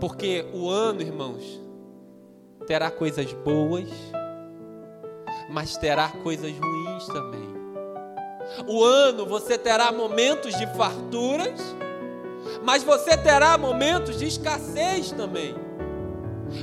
Porque 0.00 0.44
o 0.52 0.68
ano, 0.68 1.00
irmãos, 1.00 1.62
terá 2.66 2.90
coisas 2.90 3.32
boas, 3.32 3.88
mas 5.48 5.76
terá 5.76 6.08
coisas 6.08 6.50
ruins 6.58 7.06
também. 7.06 7.43
O 8.66 8.84
ano 8.84 9.26
você 9.26 9.58
terá 9.58 9.90
momentos 9.90 10.54
de 10.54 10.66
farturas, 10.74 11.60
mas 12.62 12.82
você 12.82 13.16
terá 13.16 13.58
momentos 13.58 14.18
de 14.18 14.26
escassez 14.26 15.10
também. 15.12 15.54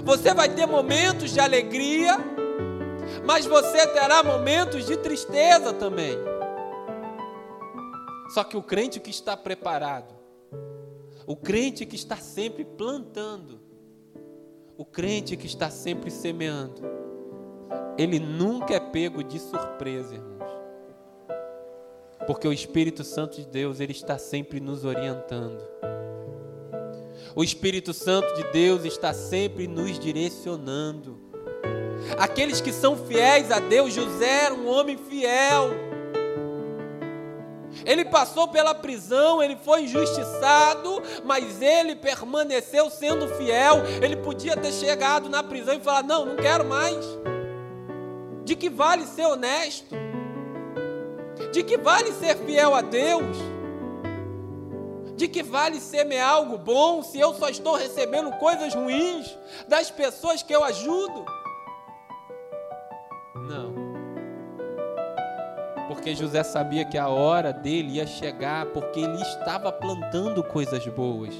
Você 0.03 0.33
vai 0.33 0.49
ter 0.49 0.65
momentos 0.65 1.31
de 1.31 1.39
alegria, 1.39 2.17
mas 3.25 3.45
você 3.45 3.85
terá 3.87 4.23
momentos 4.23 4.85
de 4.85 4.95
tristeza 4.97 5.73
também. 5.73 6.17
Só 8.33 8.43
que 8.43 8.55
o 8.55 8.63
crente 8.63 8.99
que 8.99 9.09
está 9.09 9.35
preparado, 9.35 10.15
o 11.27 11.35
crente 11.35 11.85
que 11.85 11.95
está 11.97 12.15
sempre 12.15 12.63
plantando, 12.63 13.59
o 14.77 14.85
crente 14.85 15.35
que 15.35 15.45
está 15.45 15.69
sempre 15.69 16.09
semeando, 16.09 16.81
ele 17.97 18.19
nunca 18.19 18.73
é 18.73 18.79
pego 18.79 19.21
de 19.21 19.37
surpresa, 19.37 20.15
irmãos. 20.15 20.30
Porque 22.31 22.47
o 22.47 22.53
Espírito 22.53 23.03
Santo 23.03 23.35
de 23.35 23.45
Deus, 23.45 23.81
ele 23.81 23.91
está 23.91 24.17
sempre 24.17 24.61
nos 24.61 24.85
orientando. 24.85 25.61
O 27.35 27.43
Espírito 27.43 27.93
Santo 27.93 28.33
de 28.35 28.49
Deus 28.53 28.85
está 28.85 29.13
sempre 29.13 29.67
nos 29.67 29.99
direcionando. 29.99 31.19
Aqueles 32.17 32.61
que 32.61 32.71
são 32.71 32.95
fiéis 32.95 33.51
a 33.51 33.59
Deus, 33.59 33.93
José 33.93 34.45
era 34.45 34.53
um 34.53 34.65
homem 34.69 34.97
fiel. 34.97 35.71
Ele 37.85 38.05
passou 38.05 38.47
pela 38.47 38.73
prisão, 38.73 39.43
ele 39.43 39.57
foi 39.57 39.81
injustiçado, 39.81 41.03
mas 41.25 41.61
ele 41.61 41.97
permaneceu 41.97 42.89
sendo 42.89 43.27
fiel. 43.35 43.83
Ele 44.01 44.15
podia 44.15 44.55
ter 44.55 44.71
chegado 44.71 45.27
na 45.27 45.43
prisão 45.43 45.73
e 45.73 45.81
falar: 45.81 46.03
Não, 46.03 46.27
não 46.27 46.37
quero 46.37 46.63
mais. 46.63 47.05
De 48.45 48.55
que 48.55 48.69
vale 48.69 49.05
ser 49.05 49.25
honesto? 49.25 50.10
De 51.51 51.63
que 51.63 51.77
vale 51.77 52.11
ser 52.13 52.37
fiel 52.37 52.73
a 52.73 52.81
Deus? 52.81 53.37
De 55.17 55.27
que 55.27 55.43
vale 55.43 55.79
semear 55.79 56.29
algo 56.29 56.57
bom 56.57 57.03
se 57.03 57.19
eu 57.19 57.33
só 57.33 57.49
estou 57.49 57.75
recebendo 57.75 58.31
coisas 58.37 58.73
ruins 58.73 59.37
das 59.67 59.91
pessoas 59.91 60.41
que 60.41 60.55
eu 60.55 60.63
ajudo? 60.63 61.25
Não. 63.35 63.73
Porque 65.87 66.15
José 66.15 66.41
sabia 66.41 66.85
que 66.85 66.97
a 66.97 67.09
hora 67.09 67.51
dele 67.51 67.97
ia 67.97 68.07
chegar, 68.07 68.67
porque 68.67 69.01
ele 69.01 69.21
estava 69.21 69.71
plantando 69.71 70.41
coisas 70.41 70.87
boas. 70.87 71.35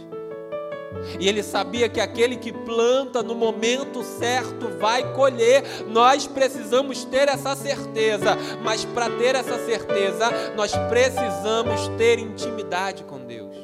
E 1.20 1.28
ele 1.28 1.44
sabia 1.44 1.90
que 1.90 2.00
aquele 2.00 2.36
que 2.36 2.52
planta 2.52 3.24
no 3.24 3.36
momento 3.36 4.04
certo 4.04 4.70
vai 4.80 5.14
colher. 5.14 5.64
Nós 5.88 6.28
precisamos 6.28 7.04
ter 7.06 7.28
essa 7.28 7.56
certeza, 7.56 8.38
mas 8.64 8.86
para 8.86 9.10
ter 9.10 9.36
essa 9.36 9.58
certeza, 9.66 10.30
nós 10.56 10.72
precisamos 10.90 11.88
ter 11.98 12.20
intimidade 12.20 13.04
com 13.04 13.20
Deus. 13.20 13.56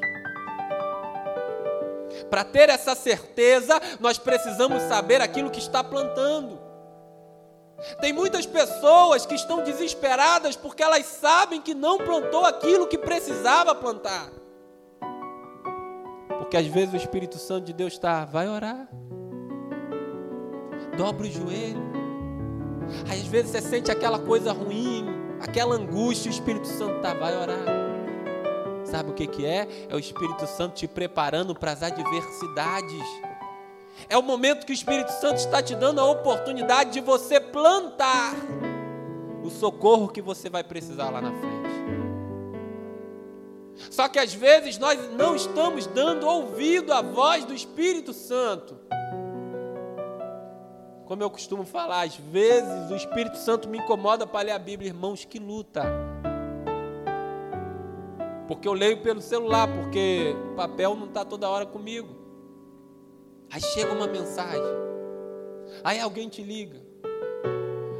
Para 2.29 2.43
ter 2.43 2.69
essa 2.69 2.93
certeza, 2.95 3.79
nós 3.99 4.17
precisamos 4.17 4.83
saber 4.83 5.21
aquilo 5.21 5.49
que 5.49 5.59
está 5.59 5.83
plantando. 5.83 6.59
Tem 8.01 8.11
muitas 8.11 8.45
pessoas 8.45 9.25
que 9.25 9.35
estão 9.35 9.63
desesperadas 9.63 10.55
porque 10.55 10.81
elas 10.81 11.05
sabem 11.05 11.61
que 11.61 11.75
não 11.75 11.97
plantou 11.97 12.43
aquilo 12.43 12.87
que 12.87 12.97
precisava 12.97 13.75
plantar. 13.75 14.29
Porque 16.47 16.55
às 16.55 16.67
vezes 16.67 16.93
o 16.93 16.95
Espírito 16.97 17.37
Santo 17.37 17.65
de 17.65 17.73
Deus 17.73 17.91
está, 17.91 18.23
vai 18.23 18.47
orar. 18.47 18.87
Dobra 20.95 21.27
o 21.27 21.29
joelho. 21.29 21.81
Às 23.11 23.27
vezes 23.27 23.51
você 23.51 23.59
sente 23.59 23.91
aquela 23.91 24.17
coisa 24.17 24.53
ruim, 24.53 25.05
aquela 25.41 25.75
angústia, 25.75 26.31
o 26.31 26.33
Espírito 26.33 26.65
Santo 26.65 26.95
está, 26.95 27.13
vai 27.13 27.35
orar. 27.35 27.65
Sabe 28.85 29.11
o 29.11 29.13
que, 29.13 29.27
que 29.27 29.45
é? 29.45 29.67
É 29.89 29.93
o 29.93 29.99
Espírito 29.99 30.47
Santo 30.47 30.75
te 30.75 30.87
preparando 30.87 31.53
para 31.53 31.73
as 31.73 31.83
adversidades. 31.83 33.03
É 34.07 34.17
o 34.17 34.23
momento 34.23 34.65
que 34.65 34.71
o 34.71 34.73
Espírito 34.73 35.11
Santo 35.11 35.39
está 35.39 35.61
te 35.61 35.75
dando 35.75 35.99
a 35.99 36.05
oportunidade 36.09 36.91
de 36.91 37.01
você 37.01 37.41
plantar 37.41 38.33
o 39.43 39.49
socorro 39.49 40.07
que 40.07 40.21
você 40.21 40.49
vai 40.49 40.63
precisar 40.63 41.09
lá 41.09 41.19
na 41.19 41.31
frente. 41.31 42.06
Só 43.91 44.07
que 44.07 44.19
às 44.19 44.33
vezes 44.33 44.77
nós 44.77 44.99
não 45.11 45.35
estamos 45.35 45.85
dando 45.87 46.27
ouvido 46.27 46.91
à 46.93 47.01
voz 47.01 47.45
do 47.45 47.53
Espírito 47.53 48.13
Santo. 48.13 48.77
Como 51.05 51.23
eu 51.23 51.29
costumo 51.29 51.63
falar, 51.63 52.01
às 52.01 52.15
vezes 52.15 52.91
o 52.91 52.95
Espírito 52.95 53.37
Santo 53.37 53.69
me 53.69 53.77
incomoda 53.77 54.27
para 54.27 54.47
ler 54.47 54.51
a 54.51 54.59
Bíblia, 54.59 54.89
irmãos, 54.89 55.23
que 55.23 55.39
luta. 55.39 55.83
Porque 58.47 58.67
eu 58.67 58.73
leio 58.73 59.01
pelo 59.01 59.21
celular, 59.21 59.67
porque 59.67 60.35
o 60.51 60.55
papel 60.55 60.95
não 60.95 61.07
está 61.07 61.23
toda 61.23 61.49
hora 61.49 61.65
comigo. 61.65 62.09
Aí 63.49 63.61
chega 63.61 63.93
uma 63.93 64.07
mensagem, 64.07 64.61
aí 65.81 65.99
alguém 66.01 66.27
te 66.27 66.43
liga, 66.43 66.81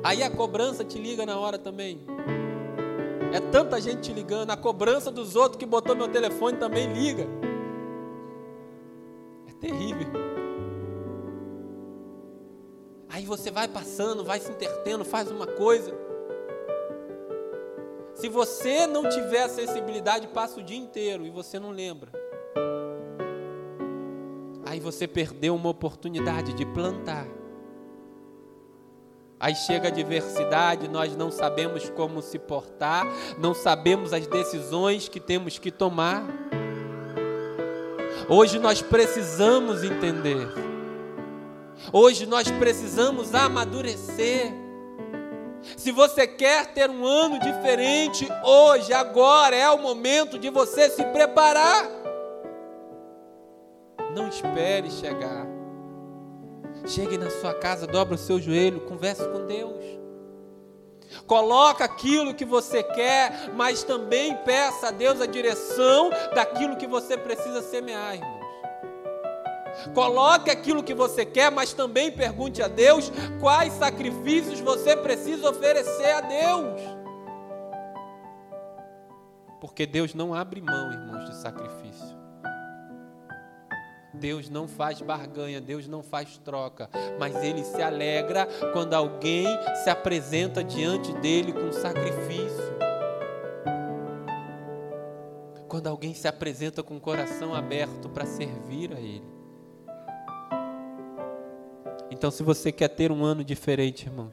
aí 0.04 0.22
a 0.22 0.30
cobrança 0.30 0.84
te 0.84 1.00
liga 1.00 1.26
na 1.26 1.40
hora 1.40 1.58
também. 1.58 2.06
É 3.34 3.40
tanta 3.40 3.80
gente 3.80 4.02
te 4.02 4.14
ligando, 4.14 4.52
a 4.52 4.58
cobrança 4.58 5.12
dos 5.12 5.36
outros 5.36 5.58
que 5.58 5.66
botou 5.66 5.96
meu 5.96 6.08
telefone 6.08 6.58
também 6.58 6.92
liga. 6.94 7.28
É 9.48 9.54
terrível. 9.54 10.08
Aí 13.10 13.26
você 13.26 13.50
vai 13.50 13.68
passando, 13.68 14.24
vai 14.24 14.40
se 14.40 14.52
intertendo, 14.52 15.04
faz 15.04 15.32
uma 15.32 15.48
coisa. 15.48 15.92
Se 18.14 18.30
você 18.30 18.88
não 18.88 19.08
tiver 19.08 19.44
a 19.44 19.50
sensibilidade, 19.50 20.28
passa 20.28 20.60
o 20.60 20.64
dia 20.64 20.78
inteiro 20.78 21.26
e 21.26 21.30
você 21.30 21.60
não 21.60 21.72
lembra. 21.72 22.12
Aí 24.66 24.80
você 24.80 25.08
perdeu 25.08 25.56
uma 25.56 25.70
oportunidade 25.70 26.54
de 26.54 26.66
plantar. 26.66 27.28
Aí 29.40 29.54
chega 29.54 29.90
a 29.90 29.92
diversidade, 29.92 30.88
nós 30.88 31.16
não 31.16 31.30
sabemos 31.30 31.90
como 31.92 32.24
se 32.24 32.40
portar, 32.40 33.06
não 33.38 33.54
sabemos 33.54 34.12
as 34.12 34.26
decisões 34.26 35.08
que 35.08 35.20
temos 35.20 35.60
que 35.60 35.70
tomar. 35.70 36.24
Hoje 38.28 38.58
nós 38.58 38.82
precisamos 38.82 39.84
entender. 39.84 40.48
Hoje 41.94 42.26
nós 42.26 42.50
precisamos 42.50 43.36
amadurecer. 43.36 44.52
Se 45.76 45.92
você 45.92 46.26
quer 46.26 46.74
ter 46.74 46.90
um 46.90 47.06
ano 47.06 47.40
diferente, 47.40 48.28
hoje, 48.44 48.92
agora 48.92 49.56
é 49.56 49.70
o 49.70 49.78
momento 49.78 50.40
de 50.40 50.50
você 50.50 50.90
se 50.90 51.04
preparar. 51.06 51.86
Não 54.16 54.30
espere 54.30 54.90
chegar. 54.90 55.57
Chegue 56.88 57.18
na 57.18 57.30
sua 57.30 57.54
casa, 57.54 57.86
dobra 57.86 58.16
o 58.16 58.18
seu 58.18 58.40
joelho, 58.40 58.82
converse 58.82 59.28
com 59.28 59.46
Deus. 59.46 59.76
Coloca 61.26 61.84
aquilo 61.84 62.34
que 62.34 62.46
você 62.46 62.82
quer, 62.82 63.52
mas 63.54 63.84
também 63.84 64.36
peça 64.38 64.88
a 64.88 64.92
Deus 64.92 65.20
a 65.22 65.26
direção 65.26 66.10
daquilo 66.34 66.78
que 66.78 66.88
você 66.88 67.18
precisa 67.18 67.62
semear, 67.62 68.16
irmãos. 68.16 68.38
Coloque 69.94 70.50
aquilo 70.50 70.84
que 70.84 70.94
você 70.94 71.26
quer, 71.26 71.52
mas 71.52 71.74
também 71.74 72.12
pergunte 72.12 72.62
a 72.62 72.68
Deus 72.68 73.12
quais 73.40 73.74
sacrifícios 73.74 74.60
você 74.60 74.96
precisa 74.96 75.50
oferecer 75.50 76.12
a 76.12 76.22
Deus. 76.22 76.82
Porque 79.60 79.86
Deus 79.86 80.14
não 80.14 80.34
abre 80.34 80.62
mão, 80.62 80.92
irmãos, 80.92 81.30
de 81.30 81.36
sacrifício. 81.36 82.07
Deus 84.18 84.50
não 84.50 84.68
faz 84.68 85.02
barganha, 85.02 85.62
Deus 85.62 85.88
não 85.88 86.04
faz 86.04 86.38
troca, 86.38 86.90
mas 87.20 87.36
Ele 87.44 87.64
se 87.64 87.82
alegra 87.82 88.48
quando 88.74 88.94
alguém 88.94 89.48
se 89.84 89.90
apresenta 89.90 90.64
diante 90.64 91.14
dele 91.14 91.54
com 91.54 91.72
sacrifício. 91.72 92.78
Quando 95.68 95.88
alguém 95.88 96.14
se 96.14 96.28
apresenta 96.28 96.82
com 96.82 96.98
o 96.98 97.02
coração 97.02 97.54
aberto 97.54 98.10
para 98.10 98.26
servir 98.26 98.94
a 98.94 99.00
Ele. 99.00 99.38
Então, 102.10 102.32
se 102.32 102.42
você 102.42 102.72
quer 102.72 102.88
ter 102.88 103.12
um 103.12 103.24
ano 103.24 103.44
diferente, 103.44 104.08
irmãos, 104.08 104.32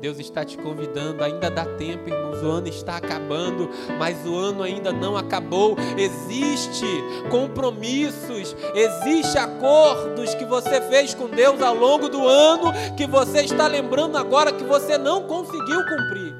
Deus 0.00 0.18
está 0.18 0.44
te 0.44 0.58
convidando, 0.58 1.24
ainda 1.24 1.50
dá 1.50 1.64
tempo, 1.64 2.08
irmãos. 2.08 2.42
O 2.42 2.50
ano 2.50 2.68
está 2.68 2.96
acabando, 2.96 3.70
mas 3.98 4.26
o 4.26 4.36
ano 4.36 4.62
ainda 4.62 4.92
não 4.92 5.16
acabou. 5.16 5.76
Existe 5.96 6.86
compromissos, 7.30 8.54
existe 8.74 9.38
acordos 9.38 10.34
que 10.34 10.44
você 10.44 10.80
fez 10.82 11.14
com 11.14 11.28
Deus 11.28 11.62
ao 11.62 11.74
longo 11.74 12.08
do 12.08 12.26
ano 12.26 12.72
que 12.96 13.06
você 13.06 13.42
está 13.42 13.66
lembrando 13.66 14.16
agora 14.16 14.52
que 14.52 14.64
você 14.64 14.98
não 14.98 15.26
conseguiu 15.26 15.78
cumprir. 15.86 16.34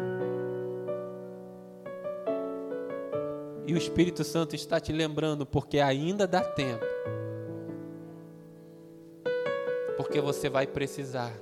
E 3.67 3.73
o 3.73 3.77
Espírito 3.77 4.23
Santo 4.23 4.55
está 4.55 4.79
te 4.79 4.93
lembrando 4.93 5.45
porque 5.45 5.81
ainda 5.81 6.27
dá 6.27 6.41
tempo. 6.41 6.85
Porque 9.97 10.21
você 10.21 10.49
vai 10.49 10.67
precisar 10.67 11.33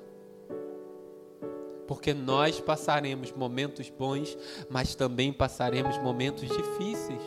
porque 1.86 2.14
nós 2.14 2.60
passaremos 2.60 3.32
momentos 3.32 3.90
bons, 3.90 4.36
mas 4.68 4.94
também 4.94 5.32
passaremos 5.32 5.98
momentos 5.98 6.48
difíceis. 6.48 7.22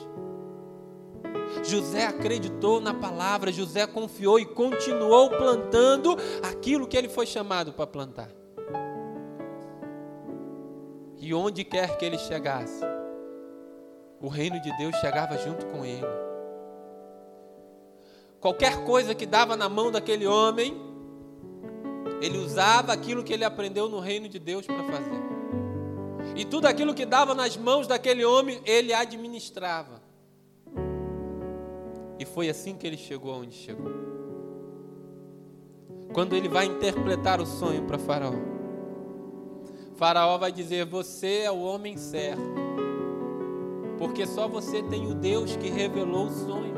José 1.63 2.05
acreditou 2.05 2.79
na 2.79 2.93
palavra, 2.93 3.51
José 3.51 3.85
confiou 3.87 4.39
e 4.39 4.45
continuou 4.45 5.29
plantando 5.29 6.15
aquilo 6.43 6.87
que 6.87 6.97
ele 6.97 7.09
foi 7.09 7.25
chamado 7.25 7.73
para 7.73 7.87
plantar. 7.87 8.29
E 11.17 11.33
onde 11.33 11.63
quer 11.63 11.97
que 11.97 12.05
ele 12.05 12.17
chegasse, 12.17 12.83
o 14.21 14.27
reino 14.27 14.61
de 14.61 14.75
Deus 14.77 14.95
chegava 14.97 15.37
junto 15.37 15.65
com 15.67 15.85
ele. 15.85 16.05
Qualquer 18.39 18.83
coisa 18.85 19.15
que 19.15 19.25
dava 19.25 19.57
na 19.57 19.67
mão 19.67 19.91
daquele 19.91 20.27
homem, 20.27 20.87
ele 22.21 22.38
usava 22.38 22.93
aquilo 22.93 23.23
que 23.23 23.34
ele 23.34 23.45
aprendeu 23.45 23.88
no 23.89 23.99
reino 23.99 24.27
de 24.27 24.39
Deus 24.39 24.65
para 24.65 24.84
fazer. 24.84 25.21
E 26.36 26.45
tudo 26.45 26.65
aquilo 26.65 26.93
que 26.93 27.06
dava 27.06 27.34
nas 27.34 27.56
mãos 27.58 27.88
daquele 27.88 28.25
homem, 28.25 28.62
ele 28.65 28.93
administrava. 28.93 30.01
E 32.19 32.25
foi 32.25 32.49
assim 32.49 32.75
que 32.75 32.86
ele 32.86 32.97
chegou 32.97 33.34
aonde 33.34 33.56
chegou. 33.56 33.91
Quando 36.13 36.36
ele 36.36 36.47
vai 36.47 36.65
interpretar 36.65 37.39
o 37.39 37.45
sonho 37.45 37.84
para 37.84 37.99
Faraó, 37.99 38.34
Faraó 39.95 40.38
vai 40.38 40.51
dizer: 40.51 40.86
Você 40.86 41.41
é 41.43 41.51
o 41.51 41.60
homem 41.60 41.97
certo, 41.97 42.41
porque 43.97 44.25
só 44.25 44.47
você 44.47 44.82
tem 44.84 45.10
o 45.10 45.13
Deus 45.13 45.56
que 45.56 45.69
revelou 45.69 46.27
o 46.27 46.32
sonho. 46.32 46.76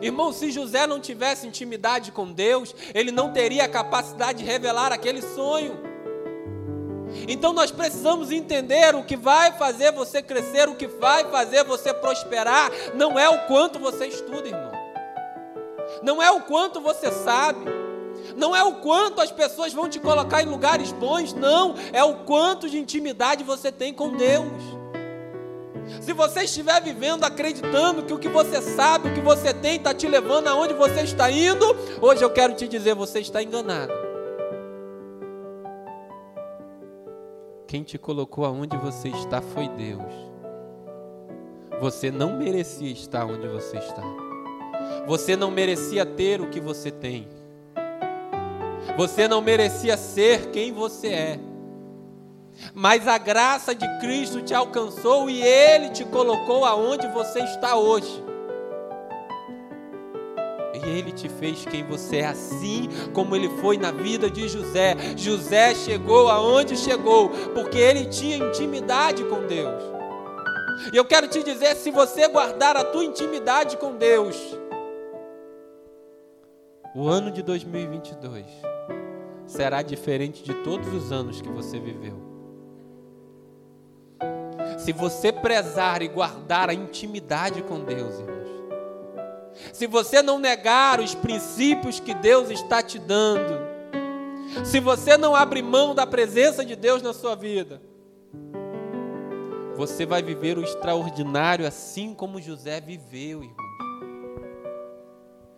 Irmão, 0.00 0.32
se 0.32 0.50
José 0.50 0.86
não 0.86 1.00
tivesse 1.00 1.46
intimidade 1.46 2.12
com 2.12 2.32
Deus, 2.32 2.74
ele 2.94 3.10
não 3.10 3.32
teria 3.32 3.64
a 3.64 3.68
capacidade 3.68 4.38
de 4.38 4.44
revelar 4.44 4.92
aquele 4.92 5.22
sonho. 5.22 5.78
Então 7.28 7.52
nós 7.52 7.70
precisamos 7.70 8.30
entender 8.30 8.94
o 8.94 9.04
que 9.04 9.16
vai 9.16 9.52
fazer 9.52 9.92
você 9.92 10.22
crescer, 10.22 10.68
o 10.68 10.74
que 10.74 10.86
vai 10.86 11.24
fazer 11.30 11.64
você 11.64 11.94
prosperar, 11.94 12.70
não 12.94 13.18
é 13.18 13.28
o 13.28 13.46
quanto 13.46 13.78
você 13.78 14.06
estuda, 14.06 14.48
irmão. 14.48 14.72
Não 16.02 16.22
é 16.22 16.30
o 16.30 16.40
quanto 16.42 16.80
você 16.80 17.10
sabe. 17.10 17.64
Não 18.36 18.54
é 18.54 18.62
o 18.62 18.76
quanto 18.76 19.20
as 19.20 19.30
pessoas 19.30 19.72
vão 19.72 19.88
te 19.88 20.00
colocar 20.00 20.42
em 20.42 20.46
lugares 20.46 20.90
bons, 20.92 21.32
não, 21.32 21.74
é 21.92 22.02
o 22.02 22.16
quanto 22.24 22.68
de 22.68 22.78
intimidade 22.78 23.44
você 23.44 23.70
tem 23.70 23.94
com 23.94 24.10
Deus. 24.10 24.75
Se 26.06 26.12
você 26.12 26.44
estiver 26.44 26.80
vivendo 26.80 27.24
acreditando 27.24 28.04
que 28.04 28.14
o 28.14 28.18
que 28.20 28.28
você 28.28 28.62
sabe, 28.62 29.08
o 29.08 29.12
que 29.12 29.20
você 29.20 29.52
tem, 29.52 29.74
está 29.74 29.92
te 29.92 30.06
levando 30.06 30.46
aonde 30.46 30.72
você 30.72 31.00
está 31.00 31.28
indo, 31.28 31.66
hoje 32.00 32.22
eu 32.22 32.30
quero 32.30 32.54
te 32.54 32.68
dizer: 32.68 32.94
você 32.94 33.18
está 33.18 33.42
enganado. 33.42 33.92
Quem 37.66 37.82
te 37.82 37.98
colocou 37.98 38.44
aonde 38.44 38.76
você 38.76 39.08
está 39.08 39.42
foi 39.42 39.68
Deus. 39.70 40.12
Você 41.80 42.08
não 42.08 42.38
merecia 42.38 42.92
estar 42.92 43.26
onde 43.26 43.48
você 43.48 43.76
está. 43.76 44.04
Você 45.08 45.34
não 45.34 45.50
merecia 45.50 46.06
ter 46.06 46.40
o 46.40 46.48
que 46.48 46.60
você 46.60 46.92
tem. 46.92 47.26
Você 48.96 49.26
não 49.26 49.40
merecia 49.40 49.96
ser 49.96 50.52
quem 50.52 50.70
você 50.70 51.08
é. 51.08 51.55
Mas 52.74 53.06
a 53.06 53.18
graça 53.18 53.74
de 53.74 53.86
Cristo 53.98 54.42
te 54.42 54.54
alcançou 54.54 55.28
e 55.28 55.42
Ele 55.42 55.90
te 55.90 56.04
colocou 56.04 56.64
aonde 56.64 57.06
você 57.08 57.40
está 57.40 57.76
hoje. 57.76 58.24
E 60.74 60.88
Ele 60.88 61.12
te 61.12 61.28
fez 61.28 61.64
quem 61.64 61.84
você 61.84 62.18
é, 62.18 62.26
assim 62.26 62.88
como 63.12 63.34
Ele 63.34 63.48
foi 63.60 63.76
na 63.76 63.90
vida 63.90 64.30
de 64.30 64.48
José. 64.48 64.96
José 65.16 65.74
chegou 65.74 66.28
aonde 66.28 66.76
chegou, 66.76 67.30
porque 67.54 67.78
ele 67.78 68.06
tinha 68.06 68.36
intimidade 68.36 69.24
com 69.24 69.46
Deus. 69.46 69.82
E 70.92 70.96
eu 70.96 71.04
quero 71.04 71.28
te 71.28 71.42
dizer: 71.42 71.74
se 71.76 71.90
você 71.90 72.28
guardar 72.28 72.76
a 72.76 72.84
tua 72.84 73.04
intimidade 73.04 73.76
com 73.76 73.96
Deus, 73.96 74.36
o 76.94 77.08
ano 77.08 77.30
de 77.30 77.42
2022 77.42 78.46
será 79.46 79.82
diferente 79.82 80.42
de 80.42 80.54
todos 80.62 80.92
os 80.92 81.12
anos 81.12 81.40
que 81.40 81.48
você 81.48 81.78
viveu. 81.78 82.35
Se 84.86 84.92
você 84.92 85.32
prezar 85.32 86.00
e 86.00 86.06
guardar 86.06 86.70
a 86.70 86.72
intimidade 86.72 87.60
com 87.60 87.80
Deus, 87.80 88.20
irmãos. 88.20 88.46
Se 89.72 89.84
você 89.84 90.22
não 90.22 90.38
negar 90.38 91.00
os 91.00 91.12
princípios 91.12 91.98
que 91.98 92.14
Deus 92.14 92.50
está 92.50 92.80
te 92.80 92.96
dando. 92.96 93.66
Se 94.64 94.78
você 94.78 95.16
não 95.16 95.34
abrir 95.34 95.62
mão 95.62 95.92
da 95.92 96.06
presença 96.06 96.64
de 96.64 96.76
Deus 96.76 97.02
na 97.02 97.12
sua 97.12 97.34
vida. 97.34 97.82
Você 99.74 100.06
vai 100.06 100.22
viver 100.22 100.56
o 100.56 100.62
extraordinário 100.62 101.66
assim 101.66 102.14
como 102.14 102.40
José 102.40 102.80
viveu, 102.80 103.42
irmãos. 103.42 103.66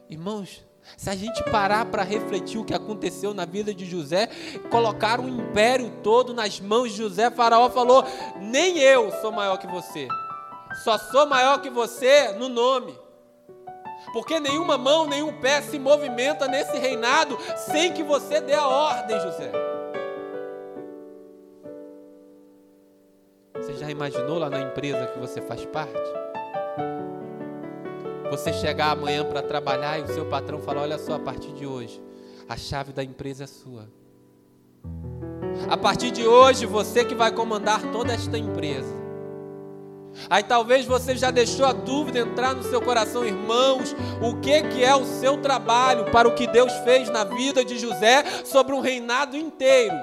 Irmãos, 0.09 0.68
se 0.97 1.11
a 1.11 1.15
gente 1.15 1.43
parar 1.45 1.87
para 1.87 2.03
refletir 2.03 2.59
o 2.59 2.65
que 2.65 2.75
aconteceu 2.75 3.35
na 3.35 3.45
vida 3.45 3.75
de 3.75 3.85
José, 3.85 4.29
colocar 4.71 5.21
o 5.21 5.29
império 5.29 5.91
todo 6.03 6.35
nas 6.35 6.61
mãos 6.61 6.91
de 6.91 6.99
José, 6.99 7.31
Faraó 7.31 7.71
falou: 7.71 8.05
Nem 8.41 8.79
eu 8.79 9.11
sou 9.21 9.31
maior 9.33 9.59
que 9.59 9.67
você, 9.67 10.09
só 10.85 10.99
sou 10.99 11.27
maior 11.27 11.61
que 11.61 11.71
você 11.71 12.33
no 12.33 12.49
nome. 12.49 12.99
Porque 14.13 14.41
nenhuma 14.41 14.79
mão, 14.79 15.07
nenhum 15.07 15.39
pé 15.41 15.61
se 15.61 15.79
movimenta 15.79 16.49
nesse 16.49 16.77
reinado 16.79 17.37
sem 17.57 17.93
que 17.93 18.03
você 18.03 18.41
dê 18.41 18.55
a 18.55 18.67
ordem, 18.67 19.21
José. 19.21 19.53
Você 23.55 23.75
já 23.75 23.91
imaginou 23.91 24.39
lá 24.39 24.49
na 24.49 24.61
empresa 24.61 25.07
que 25.09 25.19
você 25.19 25.43
faz 25.43 25.65
parte? 25.67 26.38
Você 28.31 28.53
chegar 28.53 28.91
amanhã 28.91 29.25
para 29.25 29.43
trabalhar 29.43 29.99
e 29.99 30.03
o 30.03 30.09
seu 30.09 30.27
patrão 30.27 30.61
falar: 30.61 30.83
Olha 30.83 30.99
só, 30.99 31.15
a 31.15 31.19
partir 31.19 31.53
de 31.53 31.67
hoje, 31.67 32.01
a 32.49 32.57
chave 32.57 32.93
da 32.93 33.03
empresa 33.03 33.45
é 33.45 33.47
sua. 33.47 33.89
A 35.69 35.77
partir 35.77 36.11
de 36.11 36.27
hoje, 36.27 36.67
você 36.67 37.05
que 37.05 37.15
vai 37.15 37.33
comandar 37.33 37.83
toda 37.91 38.13
esta 38.13 38.39
empresa. 38.39 38.97
Aí 40.29 40.43
talvez 40.43 40.85
você 40.85 41.17
já 41.17 41.31
deixou 41.31 41.67
a 41.67 41.73
dúvida 41.73 42.19
entrar 42.19 42.55
no 42.55 42.63
seu 42.63 42.81
coração, 42.81 43.25
irmãos, 43.25 43.95
o 44.21 44.41
que 44.41 44.63
que 44.63 44.85
é 44.85 44.95
o 44.95 45.05
seu 45.05 45.39
trabalho 45.39 46.11
para 46.11 46.27
o 46.27 46.35
que 46.35 46.47
Deus 46.47 46.73
fez 46.85 47.09
na 47.09 47.25
vida 47.25 47.65
de 47.65 47.79
José 47.79 48.25
sobre 48.45 48.75
um 48.75 48.81
reinado 48.81 49.37
inteiro 49.37 49.95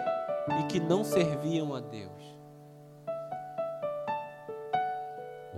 e 0.60 0.64
que 0.64 0.80
não 0.80 1.04
serviam 1.04 1.74
a 1.76 1.80
Deus. 1.80 2.15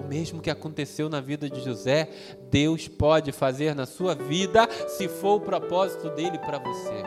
Mesmo 0.08 0.42
que 0.42 0.50
aconteceu 0.50 1.10
na 1.10 1.20
vida 1.20 1.50
de 1.50 1.62
José, 1.64 2.10
Deus 2.50 2.88
pode 2.88 3.32
fazer 3.32 3.76
na 3.76 3.86
sua 3.86 4.16
vida, 4.16 4.68
se 4.88 5.08
for 5.08 5.36
o 5.36 5.42
propósito 5.42 6.10
dele 6.10 6.40
para 6.40 6.58
você. 6.58 7.04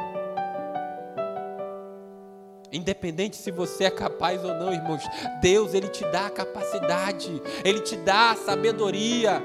Independente 2.72 3.36
se 3.36 3.50
você 3.50 3.84
é 3.84 3.90
capaz 3.90 4.44
ou 4.44 4.54
não, 4.54 4.72
irmãos, 4.72 5.02
Deus 5.40 5.74
ele 5.74 5.88
te 5.88 6.04
dá 6.12 6.26
a 6.26 6.30
capacidade, 6.30 7.42
ele 7.64 7.80
te 7.80 7.96
dá 7.96 8.30
a 8.30 8.36
sabedoria. 8.36 9.42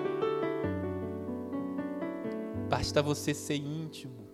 Basta 2.69 3.01
você 3.01 3.33
ser 3.33 3.55
íntimo. 3.55 4.25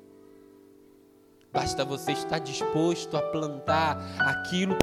Basta 1.54 1.84
você 1.84 2.14
estar 2.14 2.40
disposto 2.40 3.16
a 3.16 3.22
plantar 3.22 3.98
aquilo 4.20 4.76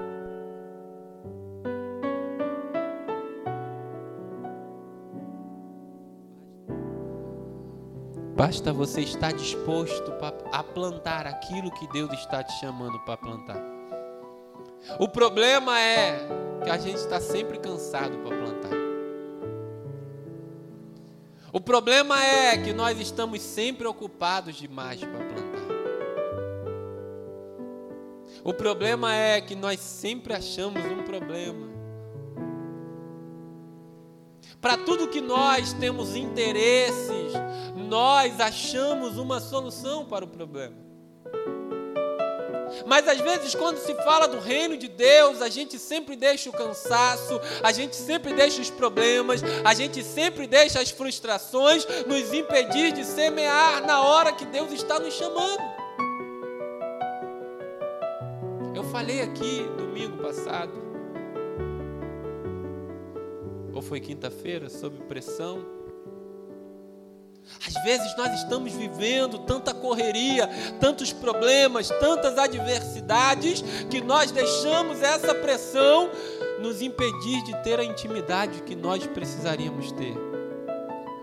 Basta 8.38 8.72
você 8.72 9.00
estar 9.00 9.32
disposto 9.32 10.12
a 10.52 10.62
plantar 10.62 11.26
aquilo 11.26 11.72
que 11.72 11.88
Deus 11.88 12.12
está 12.12 12.40
te 12.44 12.52
chamando 12.60 12.96
para 13.00 13.16
plantar. 13.16 13.60
O 14.96 15.08
problema 15.08 15.76
é 15.80 16.20
que 16.62 16.70
a 16.70 16.78
gente 16.78 16.98
está 16.98 17.20
sempre 17.20 17.58
cansado 17.58 18.16
para 18.18 18.36
plantar. 18.36 18.70
O 21.52 21.60
problema 21.60 22.24
é 22.24 22.56
que 22.58 22.72
nós 22.72 23.00
estamos 23.00 23.42
sempre 23.42 23.88
ocupados 23.88 24.54
demais 24.54 25.00
para 25.00 25.18
plantar. 25.18 25.68
O 28.44 28.54
problema 28.54 29.12
é 29.12 29.40
que 29.40 29.56
nós 29.56 29.80
sempre 29.80 30.32
achamos 30.32 30.80
um 30.84 31.02
problema. 31.02 31.77
Para 34.60 34.76
tudo 34.76 35.08
que 35.08 35.20
nós 35.20 35.72
temos 35.72 36.16
interesses, 36.16 37.32
nós 37.76 38.40
achamos 38.40 39.16
uma 39.16 39.40
solução 39.40 40.04
para 40.04 40.24
o 40.24 40.28
problema. 40.28 40.88
Mas 42.86 43.06
às 43.08 43.20
vezes, 43.20 43.54
quando 43.54 43.78
se 43.78 43.94
fala 43.94 44.26
do 44.26 44.38
reino 44.40 44.76
de 44.76 44.88
Deus, 44.88 45.40
a 45.40 45.48
gente 45.48 45.78
sempre 45.78 46.16
deixa 46.16 46.50
o 46.50 46.52
cansaço, 46.52 47.40
a 47.62 47.72
gente 47.72 47.96
sempre 47.96 48.34
deixa 48.34 48.60
os 48.60 48.68
problemas, 48.68 49.40
a 49.64 49.74
gente 49.74 50.02
sempre 50.02 50.46
deixa 50.46 50.80
as 50.80 50.90
frustrações 50.90 51.86
nos 52.06 52.32
impedir 52.32 52.92
de 52.92 53.04
semear 53.04 53.86
na 53.86 54.02
hora 54.02 54.32
que 54.32 54.44
Deus 54.44 54.72
está 54.72 54.98
nos 54.98 55.14
chamando. 55.14 55.62
Eu 58.74 58.84
falei 58.84 59.22
aqui 59.22 59.66
domingo 59.76 60.18
passado, 60.18 60.87
foi 63.88 64.00
quinta-feira, 64.00 64.68
sob 64.68 64.98
pressão. 65.04 65.64
Às 67.66 67.82
vezes 67.82 68.14
nós 68.18 68.34
estamos 68.34 68.74
vivendo 68.74 69.38
tanta 69.38 69.72
correria, 69.72 70.46
tantos 70.78 71.10
problemas, 71.10 71.88
tantas 71.88 72.36
adversidades, 72.36 73.64
que 73.88 74.02
nós 74.02 74.30
deixamos 74.30 75.00
essa 75.02 75.34
pressão 75.34 76.10
nos 76.60 76.82
impedir 76.82 77.42
de 77.44 77.62
ter 77.62 77.80
a 77.80 77.84
intimidade 77.84 78.62
que 78.62 78.76
nós 78.76 79.06
precisaríamos 79.06 79.90
ter. 79.92 80.14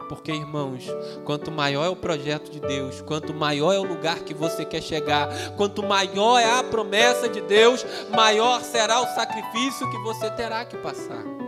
Porque, 0.10 0.32
irmãos, 0.32 0.86
quanto 1.23 1.51
maior 1.51 1.86
é 1.86 1.89
o 1.89 1.95
projeto 1.95 2.49
de 2.49 2.60
Deus, 2.60 3.01
quanto 3.01 3.34
maior 3.34 3.73
é 3.73 3.80
o 3.80 3.84
lugar 3.84 4.19
que 4.19 4.34
você 4.34 4.65
quer 4.65 4.82
chegar, 4.82 5.30
quanto 5.56 5.84
maior 5.84 6.39
é 6.39 6.60
a 6.60 6.63
promessa 6.63 7.30
de 7.30 7.41
Deus, 7.41 7.86
maior 8.10 8.62
será 8.62 9.01
o 9.01 9.15
sacrifício 9.15 9.89
que 9.89 9.97
você 9.99 10.30
terá 10.32 10.65
que 10.65 10.78
passar. 10.78 11.45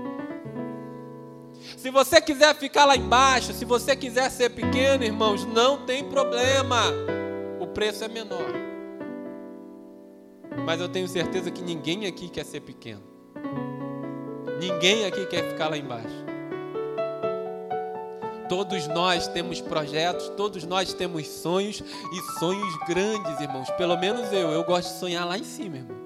Se 1.78 1.92
você 1.92 2.20
quiser 2.20 2.56
ficar 2.56 2.86
lá 2.86 2.96
embaixo, 2.96 3.54
se 3.54 3.63
você 3.63 3.96
quiser 3.96 4.32
ser 4.32 4.50
pequeno, 4.50 5.04
irmãos, 5.04 5.46
não 5.46 5.86
tem 5.86 6.04
problema. 6.04 6.82
O 7.60 7.68
preço 7.68 8.04
é 8.04 8.08
menor. 8.08 8.52
Mas 10.66 10.82
eu 10.82 10.90
tenho 10.90 11.08
certeza 11.08 11.52
que 11.52 11.62
ninguém 11.62 12.08
aqui 12.08 12.30
quer 12.30 12.46
ser 12.46 12.62
pequeno. 12.62 13.04
Ninguém 14.60 15.06
aqui 15.06 15.24
quer 15.28 15.48
ficar 15.52 15.70
lá 15.70 15.78
embaixo. 15.78 16.26
Todos 18.50 18.88
nós 18.88 19.28
temos 19.28 19.62
projetos, 19.62 20.30
todos 20.30 20.63
nós 20.63 20.96
temos 20.96 21.28
sonhos 21.28 21.84
e 22.12 22.40
sonhos 22.40 22.76
grandes, 22.88 23.40
irmãos. 23.40 23.70
Pelo 23.72 23.96
menos 23.98 24.34
eu, 24.34 24.50
eu 24.50 24.63
gosto 24.63 24.92
de 24.92 25.00
sonhar 25.00 25.28
lá 25.28 25.38
em 25.38 25.44
cima, 25.44 25.78
irmão. 25.78 25.98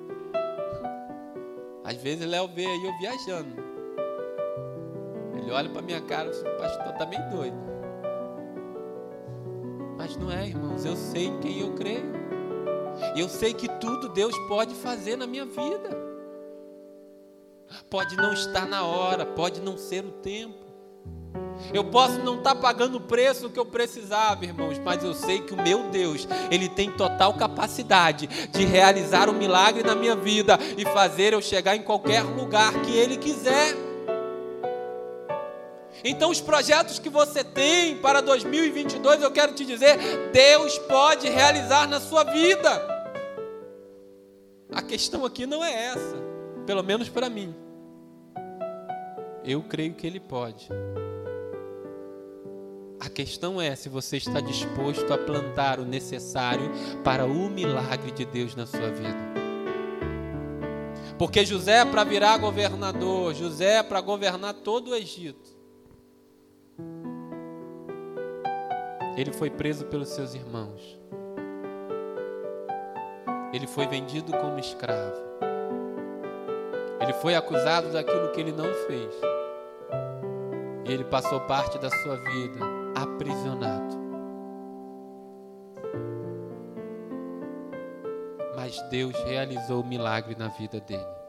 Às 1.85 1.95
vezes 1.95 2.27
Léo 2.27 2.49
vê 2.49 2.65
aí 2.65 2.85
eu 2.85 2.97
viajando. 2.99 3.60
Ele 5.41 5.51
olha 5.51 5.69
para 5.69 5.81
minha 5.81 6.01
cara 6.01 6.29
e 6.29 6.33
fala, 6.33 6.55
o 6.55 6.57
pastor 6.57 6.93
tá 6.93 7.05
meio 7.05 7.29
doido. 7.29 7.57
Mas 9.97 10.15
não 10.15 10.31
é, 10.31 10.47
irmãos, 10.47 10.85
eu 10.85 10.95
sei 10.95 11.25
em 11.25 11.39
quem 11.39 11.59
eu 11.59 11.73
creio. 11.73 12.11
Eu 13.15 13.27
sei 13.27 13.53
que 13.53 13.67
tudo 13.67 14.09
Deus 14.09 14.37
pode 14.47 14.75
fazer 14.75 15.15
na 15.15 15.25
minha 15.25 15.45
vida. 15.45 15.89
Pode 17.89 18.15
não 18.15 18.33
estar 18.33 18.67
na 18.67 18.83
hora, 18.85 19.25
pode 19.25 19.61
não 19.61 19.77
ser 19.77 20.05
o 20.05 20.11
tempo. 20.11 20.61
Eu 21.73 21.85
posso 21.85 22.19
não 22.19 22.37
estar 22.37 22.55
pagando 22.55 22.97
o 22.97 23.01
preço 23.01 23.49
que 23.49 23.59
eu 23.59 23.65
precisava, 23.65 24.43
irmãos, 24.43 24.79
mas 24.79 25.03
eu 25.03 25.13
sei 25.13 25.41
que 25.41 25.53
o 25.53 25.61
meu 25.61 25.89
Deus, 25.89 26.27
Ele 26.49 26.67
tem 26.67 26.91
total 26.91 27.33
capacidade 27.35 28.27
de 28.27 28.65
realizar 28.65 29.29
um 29.29 29.33
milagre 29.33 29.83
na 29.83 29.95
minha 29.95 30.15
vida 30.15 30.57
e 30.77 30.83
fazer 30.85 31.33
eu 31.33 31.41
chegar 31.41 31.75
em 31.75 31.83
qualquer 31.83 32.23
lugar 32.23 32.73
que 32.81 32.91
Ele 32.91 33.17
quiser. 33.17 33.90
Então, 36.03 36.31
os 36.31 36.41
projetos 36.41 36.97
que 36.97 37.09
você 37.09 37.43
tem 37.43 37.97
para 37.97 38.21
2022, 38.21 39.21
eu 39.21 39.31
quero 39.31 39.53
te 39.53 39.65
dizer, 39.65 39.97
Deus 40.31 40.77
pode 40.79 41.29
realizar 41.29 41.87
na 41.87 41.99
sua 41.99 42.23
vida. 42.23 42.91
A 44.73 44.81
questão 44.81 45.25
aqui 45.25 45.45
não 45.45 45.63
é 45.63 45.71
essa, 45.87 46.15
pelo 46.65 46.83
menos 46.83 47.09
para 47.09 47.29
mim. 47.29 47.53
Eu 49.43 49.61
creio 49.61 49.93
que 49.93 50.07
Ele 50.07 50.19
pode. 50.19 50.69
A 52.99 53.09
questão 53.09 53.59
é 53.59 53.75
se 53.75 53.89
você 53.89 54.17
está 54.17 54.39
disposto 54.39 55.11
a 55.11 55.17
plantar 55.17 55.79
o 55.79 55.85
necessário 55.85 56.71
para 57.03 57.25
o 57.25 57.49
milagre 57.49 58.11
de 58.11 58.23
Deus 58.25 58.55
na 58.55 58.65
sua 58.65 58.91
vida. 58.91 59.31
Porque 61.17 61.43
José 61.45 61.79
é 61.79 61.85
para 61.85 62.03
virar 62.03 62.37
governador, 62.37 63.33
José 63.33 63.77
é 63.77 63.83
para 63.83 64.01
governar 64.01 64.53
todo 64.53 64.91
o 64.91 64.95
Egito. 64.95 65.60
Ele 69.21 69.31
foi 69.31 69.51
preso 69.51 69.85
pelos 69.85 70.09
seus 70.09 70.33
irmãos. 70.33 70.99
Ele 73.53 73.67
foi 73.67 73.85
vendido 73.85 74.31
como 74.35 74.57
escravo. 74.57 75.15
Ele 76.99 77.13
foi 77.13 77.35
acusado 77.35 77.91
daquilo 77.91 78.31
que 78.31 78.41
ele 78.41 78.51
não 78.51 78.73
fez. 78.87 79.13
E 80.87 80.91
ele 80.91 81.03
passou 81.03 81.39
parte 81.41 81.77
da 81.77 81.91
sua 81.91 82.15
vida 82.15 82.65
aprisionado. 82.95 83.95
Mas 88.55 88.81
Deus 88.89 89.15
realizou 89.23 89.81
o 89.81 89.87
milagre 89.87 90.35
na 90.35 90.47
vida 90.47 90.79
dele. 90.79 91.20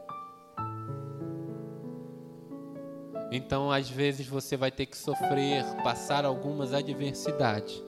Então, 3.35 3.71
às 3.71 3.89
vezes, 3.89 4.27
você 4.27 4.55
vai 4.55 4.69
ter 4.69 4.85
que 4.85 4.95
sofrer, 4.95 5.65
passar 5.83 6.23
algumas 6.23 6.71
adversidades. 6.71 7.83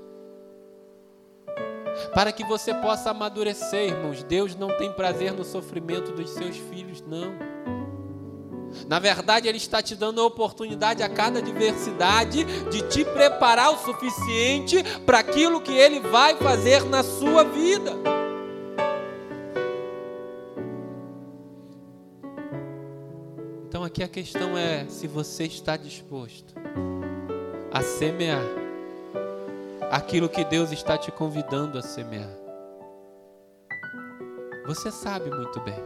Para 2.15 2.31
que 2.31 2.43
você 2.43 2.73
possa 2.73 3.12
amadurecer, 3.12 3.89
irmãos. 3.89 4.23
Deus 4.23 4.55
não 4.55 4.75
tem 4.75 4.91
prazer 4.91 5.34
no 5.34 5.43
sofrimento 5.43 6.12
dos 6.13 6.31
seus 6.31 6.58
filhos, 6.58 6.99
não. 7.01 7.36
Na 8.88 8.97
verdade, 8.97 9.47
Ele 9.47 9.60
está 9.60 9.84
te 9.84 9.95
dando 9.95 10.19
a 10.19 10.25
oportunidade 10.25 11.03
a 11.03 11.10
cada 11.10 11.38
adversidade 11.38 12.43
de 12.71 12.81
te 12.89 13.05
preparar 13.05 13.71
o 13.71 13.77
suficiente 13.77 14.84
para 15.05 15.19
aquilo 15.19 15.62
que 15.62 15.73
Ele 15.73 15.99
vai 15.99 16.36
fazer 16.38 16.84
na 16.86 17.03
sua 17.03 17.43
vida. 17.43 18.14
Aqui 23.95 24.03
a 24.03 24.10
questão 24.10 24.58
é 24.58 24.86
se 24.89 25.08
você 25.08 25.45
está 25.45 25.77
disposto 25.77 26.53
a 27.71 27.81
semear 27.81 28.43
aquilo 29.89 30.27
que 30.27 30.43
Deus 30.43 30.73
está 30.73 30.97
te 30.97 31.13
convidando 31.13 31.77
a 31.77 31.81
semear. 31.81 32.29
Você 34.65 34.91
sabe 34.91 35.29
muito 35.29 35.62
bem 35.62 35.79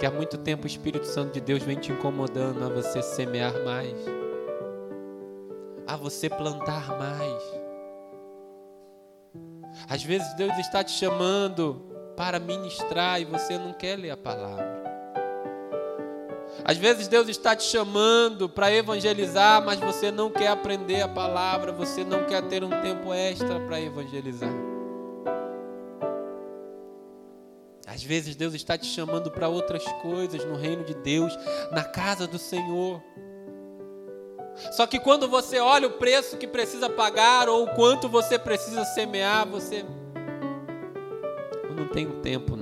que 0.00 0.04
há 0.04 0.10
muito 0.10 0.36
tempo 0.38 0.64
o 0.64 0.66
Espírito 0.66 1.06
Santo 1.06 1.34
de 1.34 1.40
Deus 1.40 1.62
vem 1.62 1.78
te 1.78 1.92
incomodando 1.92 2.64
a 2.64 2.68
você 2.68 3.00
semear 3.00 3.54
mais, 3.64 3.94
a 5.86 5.94
você 5.94 6.28
plantar 6.28 6.98
mais. 6.98 7.42
Às 9.88 10.02
vezes 10.02 10.34
Deus 10.34 10.58
está 10.58 10.82
te 10.82 10.90
chamando 10.90 11.80
para 12.16 12.40
ministrar 12.40 13.20
e 13.20 13.24
você 13.24 13.56
não 13.56 13.72
quer 13.72 13.96
ler 13.96 14.10
a 14.10 14.16
palavra. 14.16 14.81
Às 16.64 16.76
vezes 16.76 17.08
Deus 17.08 17.28
está 17.28 17.56
te 17.56 17.64
chamando 17.64 18.48
para 18.48 18.72
evangelizar, 18.72 19.64
mas 19.64 19.80
você 19.80 20.10
não 20.12 20.30
quer 20.30 20.48
aprender 20.48 21.02
a 21.02 21.08
palavra, 21.08 21.72
você 21.72 22.04
não 22.04 22.24
quer 22.24 22.42
ter 22.42 22.62
um 22.62 22.70
tempo 22.82 23.12
extra 23.12 23.58
para 23.60 23.80
evangelizar. 23.80 24.52
Às 27.86 28.02
vezes 28.02 28.36
Deus 28.36 28.54
está 28.54 28.78
te 28.78 28.86
chamando 28.86 29.30
para 29.30 29.48
outras 29.48 29.84
coisas 30.00 30.44
no 30.44 30.56
reino 30.56 30.84
de 30.84 30.94
Deus, 30.94 31.36
na 31.72 31.84
casa 31.84 32.26
do 32.26 32.38
Senhor. 32.38 33.02
Só 34.72 34.86
que 34.86 34.98
quando 34.98 35.28
você 35.28 35.58
olha 35.58 35.88
o 35.88 35.92
preço 35.92 36.36
que 36.36 36.46
precisa 36.46 36.88
pagar 36.88 37.48
ou 37.48 37.64
o 37.64 37.74
quanto 37.74 38.08
você 38.08 38.38
precisa 38.38 38.84
semear, 38.84 39.46
você. 39.46 39.84
Eu 41.64 41.74
não 41.74 41.88
tenho 41.88 42.20
tempo, 42.20 42.56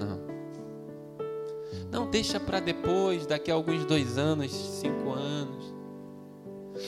não. 1.90 2.10
Deixa 2.10 2.38
para 2.38 2.60
depois, 2.60 3.26
daqui 3.26 3.50
a 3.50 3.54
alguns 3.54 3.84
dois 3.84 4.16
anos, 4.18 4.50
cinco 4.52 5.10
anos. 5.10 5.74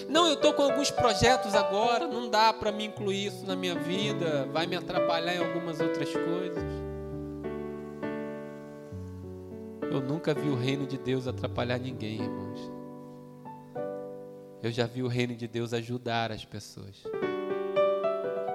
Não, 0.08 0.26
eu 0.26 0.34
estou 0.34 0.54
com 0.54 0.62
alguns 0.62 0.90
projetos 0.90 1.54
agora, 1.54 2.06
não 2.06 2.30
dá 2.30 2.52
para 2.52 2.72
me 2.72 2.84
incluir 2.84 3.26
isso 3.26 3.46
na 3.46 3.54
minha 3.54 3.74
vida, 3.74 4.48
vai 4.52 4.66
me 4.66 4.76
atrapalhar 4.76 5.34
em 5.34 5.38
algumas 5.38 5.80
outras 5.80 6.10
coisas. 6.10 6.64
Eu 9.90 10.00
nunca 10.00 10.32
vi 10.32 10.48
o 10.48 10.54
reino 10.54 10.86
de 10.86 10.96
Deus 10.96 11.26
atrapalhar 11.26 11.78
ninguém, 11.78 12.22
irmãos. 12.22 12.72
Eu 14.62 14.70
já 14.70 14.86
vi 14.86 15.02
o 15.02 15.08
reino 15.08 15.34
de 15.34 15.46
Deus 15.46 15.74
ajudar 15.74 16.32
as 16.32 16.44
pessoas. 16.44 17.02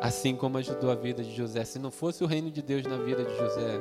Assim 0.01 0.35
como 0.35 0.57
ajudou 0.57 0.89
a 0.89 0.95
vida 0.95 1.23
de 1.23 1.35
José. 1.35 1.63
Se 1.65 1.77
não 1.77 1.91
fosse 1.91 2.23
o 2.23 2.27
reino 2.27 2.49
de 2.49 2.61
Deus 2.61 2.83
na 2.85 2.97
vida 2.97 3.23
de 3.23 3.37
José, 3.37 3.79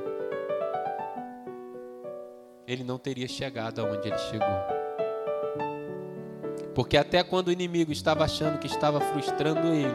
ele 2.66 2.82
não 2.82 2.98
teria 2.98 3.28
chegado 3.28 3.80
aonde 3.80 4.08
ele 4.08 4.18
chegou. 4.18 4.76
Porque 6.74 6.96
até 6.96 7.22
quando 7.22 7.48
o 7.48 7.52
inimigo 7.52 7.92
estava 7.92 8.24
achando 8.24 8.58
que 8.58 8.66
estava 8.66 9.00
frustrando 9.00 9.68
ele, 9.68 9.94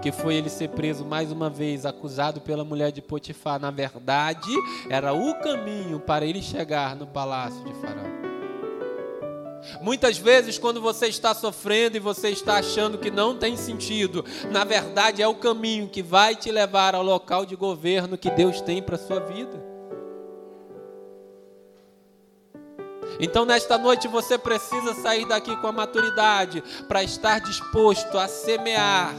que 0.00 0.12
foi 0.12 0.34
ele 0.34 0.48
ser 0.48 0.68
preso 0.68 1.04
mais 1.04 1.32
uma 1.32 1.48
vez, 1.48 1.86
acusado 1.86 2.40
pela 2.40 2.64
mulher 2.64 2.92
de 2.92 3.00
Potifar. 3.00 3.58
Na 3.58 3.70
verdade, 3.70 4.50
era 4.90 5.12
o 5.12 5.34
caminho 5.40 5.98
para 5.98 6.24
ele 6.24 6.42
chegar 6.42 6.94
no 6.94 7.06
palácio 7.06 7.64
de 7.64 7.72
Faraó. 7.74 8.22
Muitas 9.80 10.18
vezes, 10.18 10.58
quando 10.58 10.80
você 10.80 11.06
está 11.06 11.34
sofrendo 11.34 11.96
e 11.96 12.00
você 12.00 12.30
está 12.30 12.56
achando 12.56 12.98
que 12.98 13.10
não 13.10 13.36
tem 13.36 13.56
sentido, 13.56 14.24
na 14.50 14.64
verdade 14.64 15.22
é 15.22 15.28
o 15.28 15.36
caminho 15.36 15.88
que 15.88 16.02
vai 16.02 16.34
te 16.34 16.50
levar 16.50 16.94
ao 16.94 17.02
local 17.02 17.46
de 17.46 17.54
governo 17.54 18.18
que 18.18 18.30
Deus 18.30 18.60
tem 18.60 18.82
para 18.82 18.96
a 18.96 18.98
sua 18.98 19.20
vida. 19.20 19.71
Então, 23.22 23.44
nesta 23.44 23.78
noite, 23.78 24.08
você 24.08 24.36
precisa 24.36 24.94
sair 24.94 25.24
daqui 25.24 25.56
com 25.58 25.68
a 25.68 25.72
maturidade 25.72 26.60
para 26.88 27.04
estar 27.04 27.38
disposto 27.38 28.18
a 28.18 28.26
semear 28.26 29.14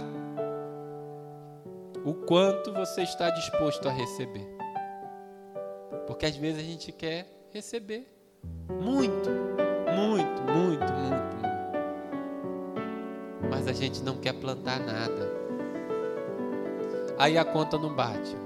o 2.04 2.14
quanto 2.14 2.74
você 2.74 3.04
está 3.04 3.30
disposto 3.30 3.88
a 3.88 3.92
receber. 3.94 4.46
Porque 6.06 6.26
às 6.26 6.36
vezes 6.36 6.60
a 6.60 6.64
gente 6.64 6.92
quer 6.92 7.28
receber. 7.54 8.06
Muito, 8.70 9.30
muito, 9.30 10.42
muito, 10.52 10.92
muito, 10.92 10.94
muito. 10.94 11.24
Mas 13.50 13.70
a 13.70 13.74
gente 13.74 14.04
não 14.04 14.18
quer 14.18 14.34
plantar 14.34 14.82
nada. 14.82 15.32
Aí 17.18 17.38
a 17.38 17.46
conta 17.46 17.78
não 17.78 17.96
bate. 17.96 18.43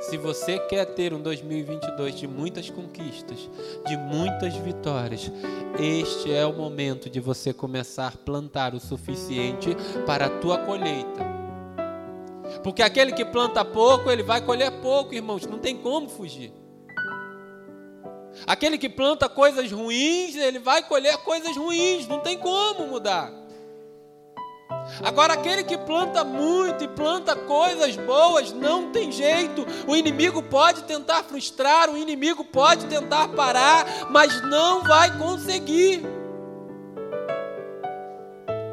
Se 0.00 0.16
você 0.16 0.58
quer 0.60 0.84
ter 0.86 1.12
um 1.12 1.20
2022 1.20 2.14
de 2.14 2.26
muitas 2.26 2.70
conquistas, 2.70 3.50
de 3.86 3.96
muitas 3.96 4.54
vitórias, 4.54 5.30
este 5.78 6.32
é 6.32 6.46
o 6.46 6.52
momento 6.52 7.10
de 7.10 7.18
você 7.18 7.52
começar 7.52 8.08
a 8.08 8.16
plantar 8.16 8.74
o 8.74 8.80
suficiente 8.80 9.76
para 10.06 10.26
a 10.26 10.30
tua 10.38 10.58
colheita. 10.58 11.26
Porque 12.62 12.82
aquele 12.82 13.12
que 13.12 13.24
planta 13.24 13.64
pouco, 13.64 14.10
ele 14.10 14.22
vai 14.22 14.40
colher 14.40 14.70
pouco, 14.80 15.14
irmãos, 15.14 15.44
não 15.46 15.58
tem 15.58 15.76
como 15.76 16.08
fugir. 16.08 16.52
Aquele 18.46 18.78
que 18.78 18.88
planta 18.88 19.28
coisas 19.28 19.70
ruins, 19.72 20.36
ele 20.36 20.60
vai 20.60 20.86
colher 20.86 21.16
coisas 21.18 21.56
ruins, 21.56 22.06
não 22.06 22.20
tem 22.20 22.38
como 22.38 22.86
mudar. 22.86 23.32
Agora, 25.02 25.34
aquele 25.34 25.62
que 25.64 25.76
planta 25.78 26.24
muito 26.24 26.84
e 26.84 26.88
planta 26.88 27.36
coisas 27.36 27.96
boas, 27.96 28.52
não 28.52 28.90
tem 28.90 29.12
jeito. 29.12 29.66
O 29.86 29.94
inimigo 29.94 30.42
pode 30.42 30.82
tentar 30.84 31.22
frustrar, 31.22 31.90
o 31.90 31.96
inimigo 31.96 32.44
pode 32.44 32.86
tentar 32.86 33.28
parar, 33.28 33.86
mas 34.10 34.42
não 34.42 34.82
vai 34.82 35.16
conseguir. 35.16 36.02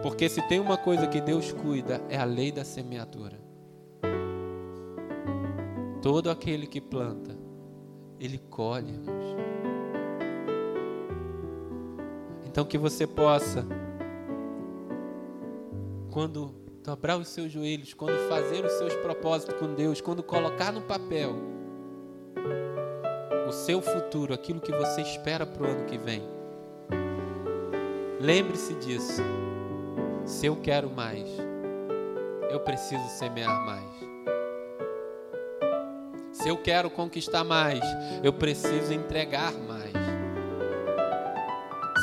Porque 0.01 0.29
se 0.29 0.41
tem 0.43 0.59
uma 0.59 0.77
coisa 0.77 1.07
que 1.07 1.19
Deus 1.19 1.51
cuida, 1.51 2.01
é 2.09 2.17
a 2.17 2.25
lei 2.25 2.51
da 2.51 2.63
semeadura. 2.63 3.39
Todo 6.01 6.29
aquele 6.29 6.67
que 6.67 6.79
planta, 6.79 7.35
ele 8.19 8.37
colhe, 8.37 8.91
irmãos. 8.91 9.35
Então 12.45 12.63
que 12.63 12.77
você 12.77 13.07
possa 13.07 13.65
quando 16.15 16.55
dobrar 16.81 17.17
os 17.17 17.27
seus 17.27 17.51
joelhos, 17.51 17.93
quando 17.93 18.17
fazer 18.29 18.63
os 18.63 18.71
seus 18.71 18.95
propósitos 18.95 19.59
com 19.59 19.73
Deus, 19.73 19.99
quando 19.99 20.23
colocar 20.23 20.71
no 20.71 20.79
papel 20.79 21.35
o 23.45 23.51
seu 23.51 23.81
futuro, 23.81 24.33
aquilo 24.33 24.61
que 24.61 24.71
você 24.71 25.01
espera 25.01 25.45
para 25.45 25.61
o 25.61 25.65
ano 25.65 25.83
que 25.83 25.97
vem. 25.97 26.23
Lembre-se 28.21 28.75
disso. 28.75 29.21
Se 30.25 30.45
eu 30.45 30.55
quero 30.55 30.89
mais, 30.89 31.27
eu 32.49 32.61
preciso 32.61 33.05
semear 33.09 33.65
mais. 33.65 33.91
Se 36.31 36.47
eu 36.47 36.55
quero 36.55 36.89
conquistar 36.89 37.43
mais, 37.43 37.81
eu 38.23 38.31
preciso 38.31 38.93
entregar 38.93 39.51
mais. 39.51 39.74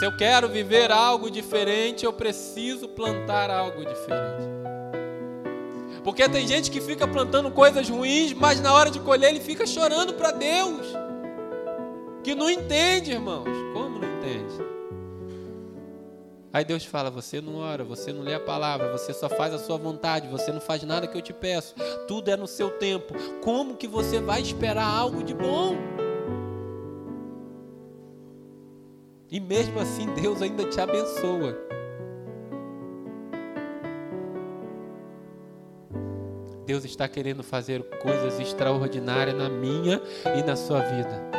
Se 0.03 0.07
eu 0.07 0.17
quero 0.17 0.49
viver 0.49 0.91
algo 0.91 1.31
diferente, 1.31 2.05
eu 2.05 2.13
preciso 2.13 2.89
plantar 2.89 3.49
algo 3.51 3.85
diferente. 3.85 4.49
Porque 6.03 6.29
tem 6.29 6.45
gente 6.45 6.73
que 6.73 6.81
fica 6.81 7.07
plantando 7.07 7.53
coisas 7.53 7.89
ruins, 7.89 8.33
mas 8.33 8.61
na 8.61 8.75
hora 8.75 8.91
de 8.91 8.99
colher 8.99 9.31
ele 9.31 9.39
fica 9.39 9.65
chorando 9.65 10.15
para 10.15 10.33
Deus. 10.33 10.89
Que 12.25 12.35
não 12.35 12.51
entende, 12.51 13.13
irmãos. 13.13 13.47
Como 13.73 14.01
não 14.01 14.19
entende? 14.19 14.53
Aí 16.53 16.65
Deus 16.65 16.85
fala: 16.85 17.09
Você 17.09 17.41
não 17.41 17.59
ora, 17.59 17.85
você 17.85 18.13
não 18.13 18.23
lê 18.23 18.35
a 18.35 18.41
palavra, 18.41 18.91
você 18.91 19.13
só 19.13 19.29
faz 19.29 19.55
a 19.55 19.59
sua 19.61 19.79
vontade, 19.79 20.27
você 20.27 20.51
não 20.51 20.61
faz 20.61 20.83
nada 20.83 21.07
que 21.07 21.17
eu 21.17 21.23
te 21.23 21.33
peço, 21.33 21.77
tudo 22.09 22.29
é 22.29 22.37
no 22.37 22.49
seu 22.49 22.71
tempo. 22.71 23.15
Como 23.41 23.77
que 23.77 23.87
você 23.87 24.21
vai 24.21 24.43
esperar 24.43 24.85
algo 24.85 25.23
de 25.23 25.33
bom? 25.33 25.77
E 29.33 29.41
mesmo 29.41 29.81
assim, 29.81 30.05
Deus 30.13 30.43
ainda 30.43 30.63
te 30.67 30.79
abençoa. 30.79 31.59
Deus 36.67 36.85
está 36.85 37.09
querendo 37.09 37.43
fazer 37.43 37.83
coisas 38.03 38.39
extraordinárias 38.39 39.35
na 39.35 39.49
minha 39.49 40.03
e 40.37 40.43
na 40.43 40.55
sua 40.55 40.81
vida. 40.81 41.33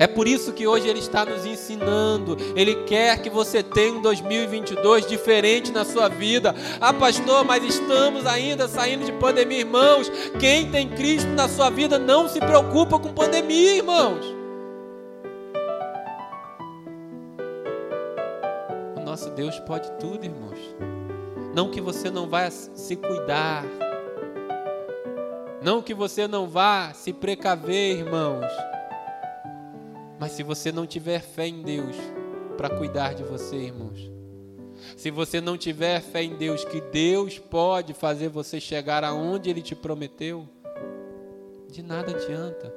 É 0.00 0.08
por 0.08 0.26
isso 0.26 0.52
que 0.52 0.66
hoje 0.66 0.88
Ele 0.88 0.98
está 0.98 1.24
nos 1.24 1.46
ensinando. 1.46 2.36
Ele 2.56 2.74
quer 2.82 3.22
que 3.22 3.30
você 3.30 3.62
tenha 3.62 3.92
um 3.94 4.02
2022 4.02 5.06
diferente 5.06 5.70
na 5.70 5.84
sua 5.84 6.08
vida. 6.08 6.56
Ah, 6.80 6.92
pastor, 6.92 7.44
mas 7.44 7.62
estamos 7.62 8.26
ainda 8.26 8.66
saindo 8.66 9.04
de 9.04 9.12
pandemia, 9.12 9.60
irmãos. 9.60 10.10
Quem 10.40 10.68
tem 10.72 10.88
Cristo 10.88 11.28
na 11.30 11.48
sua 11.48 11.70
vida 11.70 12.00
não 12.00 12.28
se 12.28 12.40
preocupa 12.40 12.98
com 12.98 13.12
pandemia, 13.14 13.76
irmãos. 13.76 14.37
Deus 19.38 19.60
pode 19.60 19.88
tudo, 20.00 20.24
irmãos. 20.24 20.58
Não 21.54 21.70
que 21.70 21.80
você 21.80 22.10
não 22.10 22.28
vá 22.28 22.50
se 22.50 22.96
cuidar. 22.96 23.64
Não 25.62 25.80
que 25.80 25.94
você 25.94 26.26
não 26.26 26.48
vá 26.48 26.92
se 26.92 27.12
precaver, 27.12 27.98
irmãos. 27.98 28.50
Mas 30.18 30.32
se 30.32 30.42
você 30.42 30.72
não 30.72 30.88
tiver 30.88 31.20
fé 31.20 31.46
em 31.46 31.62
Deus 31.62 31.94
para 32.56 32.68
cuidar 32.68 33.14
de 33.14 33.22
você, 33.22 33.54
irmãos. 33.54 34.10
Se 34.96 35.08
você 35.08 35.40
não 35.40 35.56
tiver 35.56 36.00
fé 36.00 36.24
em 36.24 36.34
Deus, 36.34 36.64
que 36.64 36.80
Deus 36.80 37.38
pode 37.38 37.94
fazer 37.94 38.28
você 38.28 38.58
chegar 38.60 39.04
aonde 39.04 39.50
Ele 39.50 39.62
te 39.62 39.76
prometeu, 39.76 40.48
de 41.70 41.80
nada 41.80 42.10
adianta. 42.10 42.74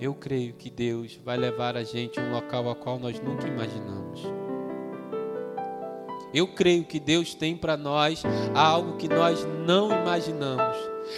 Eu 0.00 0.14
creio 0.14 0.52
que 0.52 0.70
Deus 0.70 1.18
vai 1.24 1.36
levar 1.36 1.76
a 1.76 1.82
gente 1.82 2.20
a 2.20 2.22
um 2.22 2.32
local 2.32 2.68
ao 2.68 2.76
qual 2.76 2.98
nós 2.98 3.20
nunca 3.20 3.48
imaginamos. 3.48 4.22
Eu 6.32 6.46
creio 6.46 6.84
que 6.84 7.00
Deus 7.00 7.34
tem 7.34 7.56
para 7.56 7.76
nós 7.76 8.22
algo 8.54 8.96
que 8.96 9.08
nós 9.08 9.44
não 9.66 9.90
imaginamos. 9.90 10.76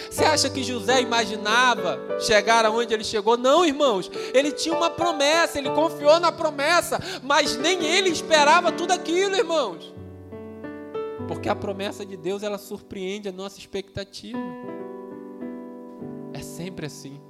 Você 0.09 0.23
acha 0.23 0.49
que 0.49 0.63
José 0.63 1.01
imaginava 1.01 1.99
chegar 2.21 2.65
aonde 2.65 2.93
ele 2.93 3.03
chegou? 3.03 3.37
Não, 3.37 3.65
irmãos. 3.65 4.09
Ele 4.33 4.51
tinha 4.51 4.75
uma 4.75 4.89
promessa, 4.89 5.59
ele 5.59 5.69
confiou 5.69 6.19
na 6.19 6.31
promessa, 6.31 6.97
mas 7.21 7.57
nem 7.57 7.85
ele 7.85 8.09
esperava 8.09 8.71
tudo 8.71 8.91
aquilo, 8.91 9.35
irmãos. 9.35 9.93
Porque 11.27 11.49
a 11.49 11.55
promessa 11.55 12.05
de 12.05 12.17
Deus, 12.17 12.41
ela 12.41 12.57
surpreende 12.57 13.29
a 13.29 13.31
nossa 13.31 13.59
expectativa. 13.59 14.39
É 16.33 16.41
sempre 16.41 16.85
assim. 16.85 17.21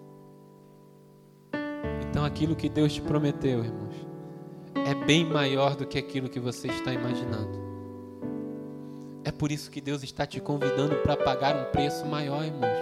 Então 2.21 2.27
aquilo 2.27 2.55
que 2.55 2.69
Deus 2.69 2.93
te 2.93 3.01
prometeu, 3.01 3.65
irmãos, 3.65 3.95
é 4.87 4.93
bem 4.93 5.25
maior 5.25 5.75
do 5.75 5.87
que 5.87 5.97
aquilo 5.97 6.29
que 6.29 6.39
você 6.39 6.67
está 6.67 6.93
imaginando. 6.93 7.59
É 9.23 9.31
por 9.31 9.51
isso 9.51 9.71
que 9.71 9.81
Deus 9.81 10.03
está 10.03 10.27
te 10.27 10.39
convidando 10.39 10.97
para 10.97 11.17
pagar 11.17 11.55
um 11.55 11.71
preço 11.71 12.05
maior, 12.05 12.45
irmãos. 12.45 12.77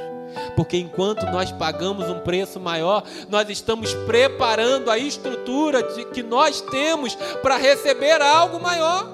Porque 0.57 0.75
enquanto 0.75 1.25
nós 1.27 1.53
pagamos 1.53 2.09
um 2.09 2.19
preço 2.19 2.59
maior, 2.59 3.01
nós 3.29 3.49
estamos 3.49 3.93
preparando 4.05 4.91
a 4.91 4.97
estrutura 4.97 5.83
de, 5.83 6.03
que 6.07 6.21
nós 6.21 6.59
temos 6.59 7.15
para 7.41 7.55
receber 7.55 8.21
algo 8.21 8.59
maior. 8.59 9.13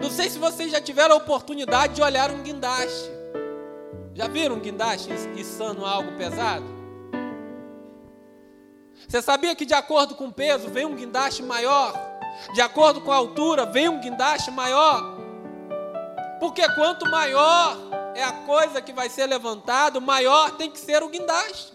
Não 0.00 0.10
sei 0.10 0.30
se 0.30 0.38
vocês 0.38 0.72
já 0.72 0.80
tiveram 0.80 1.16
a 1.16 1.18
oportunidade 1.18 1.96
de 1.96 2.00
olhar 2.00 2.30
um 2.30 2.42
guindaste. 2.42 3.10
Já 4.14 4.26
viram 4.26 4.56
um 4.56 4.60
guindaste 4.60 5.10
içando 5.36 5.84
algo 5.84 6.12
pesado? 6.12 6.76
Você 9.08 9.22
sabia 9.22 9.54
que 9.54 9.64
de 9.64 9.74
acordo 9.74 10.14
com 10.14 10.26
o 10.28 10.32
peso 10.32 10.68
vem 10.68 10.84
um 10.84 10.94
guindaste 10.94 11.42
maior? 11.42 11.92
De 12.54 12.60
acordo 12.60 13.00
com 13.00 13.12
a 13.12 13.16
altura 13.16 13.64
vem 13.66 13.88
um 13.88 14.00
guindaste 14.00 14.50
maior? 14.50 15.16
Porque 16.40 16.68
quanto 16.74 17.08
maior 17.10 17.76
é 18.14 18.22
a 18.22 18.32
coisa 18.32 18.80
que 18.80 18.92
vai 18.92 19.08
ser 19.08 19.26
levantada, 19.26 20.00
maior 20.00 20.52
tem 20.52 20.70
que 20.70 20.78
ser 20.78 21.02
o 21.02 21.08
guindaste. 21.08 21.74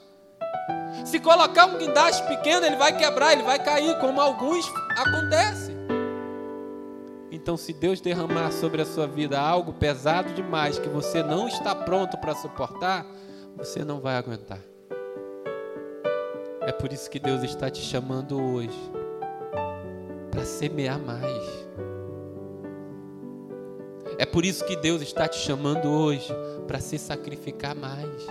Se 1.06 1.20
colocar 1.20 1.66
um 1.66 1.78
guindaste 1.78 2.24
pequeno, 2.28 2.66
ele 2.66 2.76
vai 2.76 2.96
quebrar, 2.96 3.34
ele 3.34 3.44
vai 3.44 3.64
cair, 3.64 3.98
como 4.00 4.20
alguns 4.20 4.66
acontece. 4.98 5.72
Então, 7.32 7.56
se 7.56 7.74
Deus 7.74 8.02
derramar 8.02 8.52
sobre 8.52 8.82
a 8.82 8.86
sua 8.86 9.08
vida 9.08 9.40
algo 9.40 9.74
pesado 9.74 10.34
demais 10.34 10.78
que 10.78 10.90
você 10.90 11.24
não 11.24 11.48
está 11.48 11.74
pronto 11.74 12.18
para 12.18 12.36
suportar, 12.36 13.06
você 13.56 13.86
não 13.86 14.02
vai 14.02 14.16
aguentar. 14.16 14.60
É 16.62 16.72
por 16.72 16.94
isso 16.94 17.10
que 17.10 17.20
Deus 17.20 17.42
está 17.42 17.72
te 17.72 17.82
chamando 17.82 18.40
hoje 18.40 18.80
para 20.30 20.46
semear 20.46 21.00
mais. 21.00 21.44
É 24.20 24.26
por 24.28 24.46
isso 24.46 24.64
que 24.66 24.76
Deus 24.76 25.02
está 25.02 25.28
te 25.28 25.38
chamando 25.38 25.90
hoje 25.90 26.32
para 26.68 26.80
se 26.80 27.00
sacrificar 27.00 27.76
mais. 27.76 28.28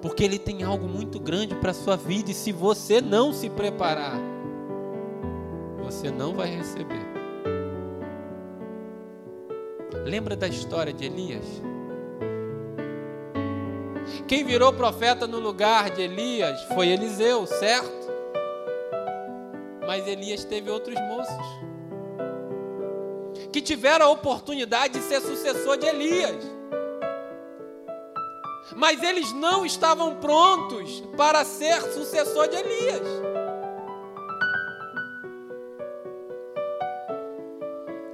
Porque 0.00 0.24
Ele 0.24 0.38
tem 0.38 0.64
algo 0.64 0.88
muito 0.88 1.20
grande 1.20 1.54
para 1.54 1.70
a 1.70 1.74
sua 1.74 1.96
vida 1.96 2.32
e 2.32 2.34
se 2.34 2.50
você 2.50 3.00
não 3.00 3.32
se 3.32 3.48
preparar, 3.48 4.18
você 5.78 6.10
não 6.10 6.34
vai 6.34 6.50
receber. 6.50 7.06
Lembra 10.04 10.34
da 10.34 10.48
história 10.48 10.92
de 10.92 11.04
Elias? 11.04 11.62
Quem 14.26 14.44
virou 14.44 14.72
profeta 14.72 15.26
no 15.26 15.38
lugar 15.38 15.90
de 15.90 16.02
Elias 16.02 16.62
foi 16.74 16.88
Eliseu, 16.88 17.46
certo? 17.46 18.12
Mas 19.86 20.06
Elias 20.06 20.44
teve 20.44 20.70
outros 20.70 20.98
moços 21.00 21.72
que 23.52 23.60
tiveram 23.60 24.06
a 24.06 24.10
oportunidade 24.10 24.94
de 24.94 25.00
ser 25.04 25.20
sucessor 25.20 25.76
de 25.76 25.86
Elias. 25.86 26.42
Mas 28.74 29.02
eles 29.02 29.32
não 29.32 29.66
estavam 29.66 30.16
prontos 30.16 31.02
para 31.16 31.44
ser 31.44 31.80
sucessor 31.92 32.48
de 32.48 32.56
Elias. 32.56 33.06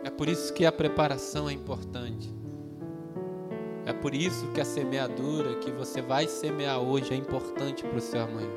É 0.02 0.10
por 0.10 0.28
isso 0.28 0.52
que 0.52 0.66
a 0.66 0.72
preparação 0.72 1.48
é 1.48 1.52
importante. 1.52 2.37
É 3.88 3.92
por 3.94 4.14
isso 4.14 4.46
que 4.48 4.60
a 4.60 4.66
semeadura 4.66 5.54
que 5.54 5.70
você 5.70 6.02
vai 6.02 6.28
semear 6.28 6.78
hoje 6.78 7.14
é 7.14 7.16
importante 7.16 7.82
para 7.82 7.96
o 7.96 8.00
seu 8.02 8.20
amanhã. 8.20 8.50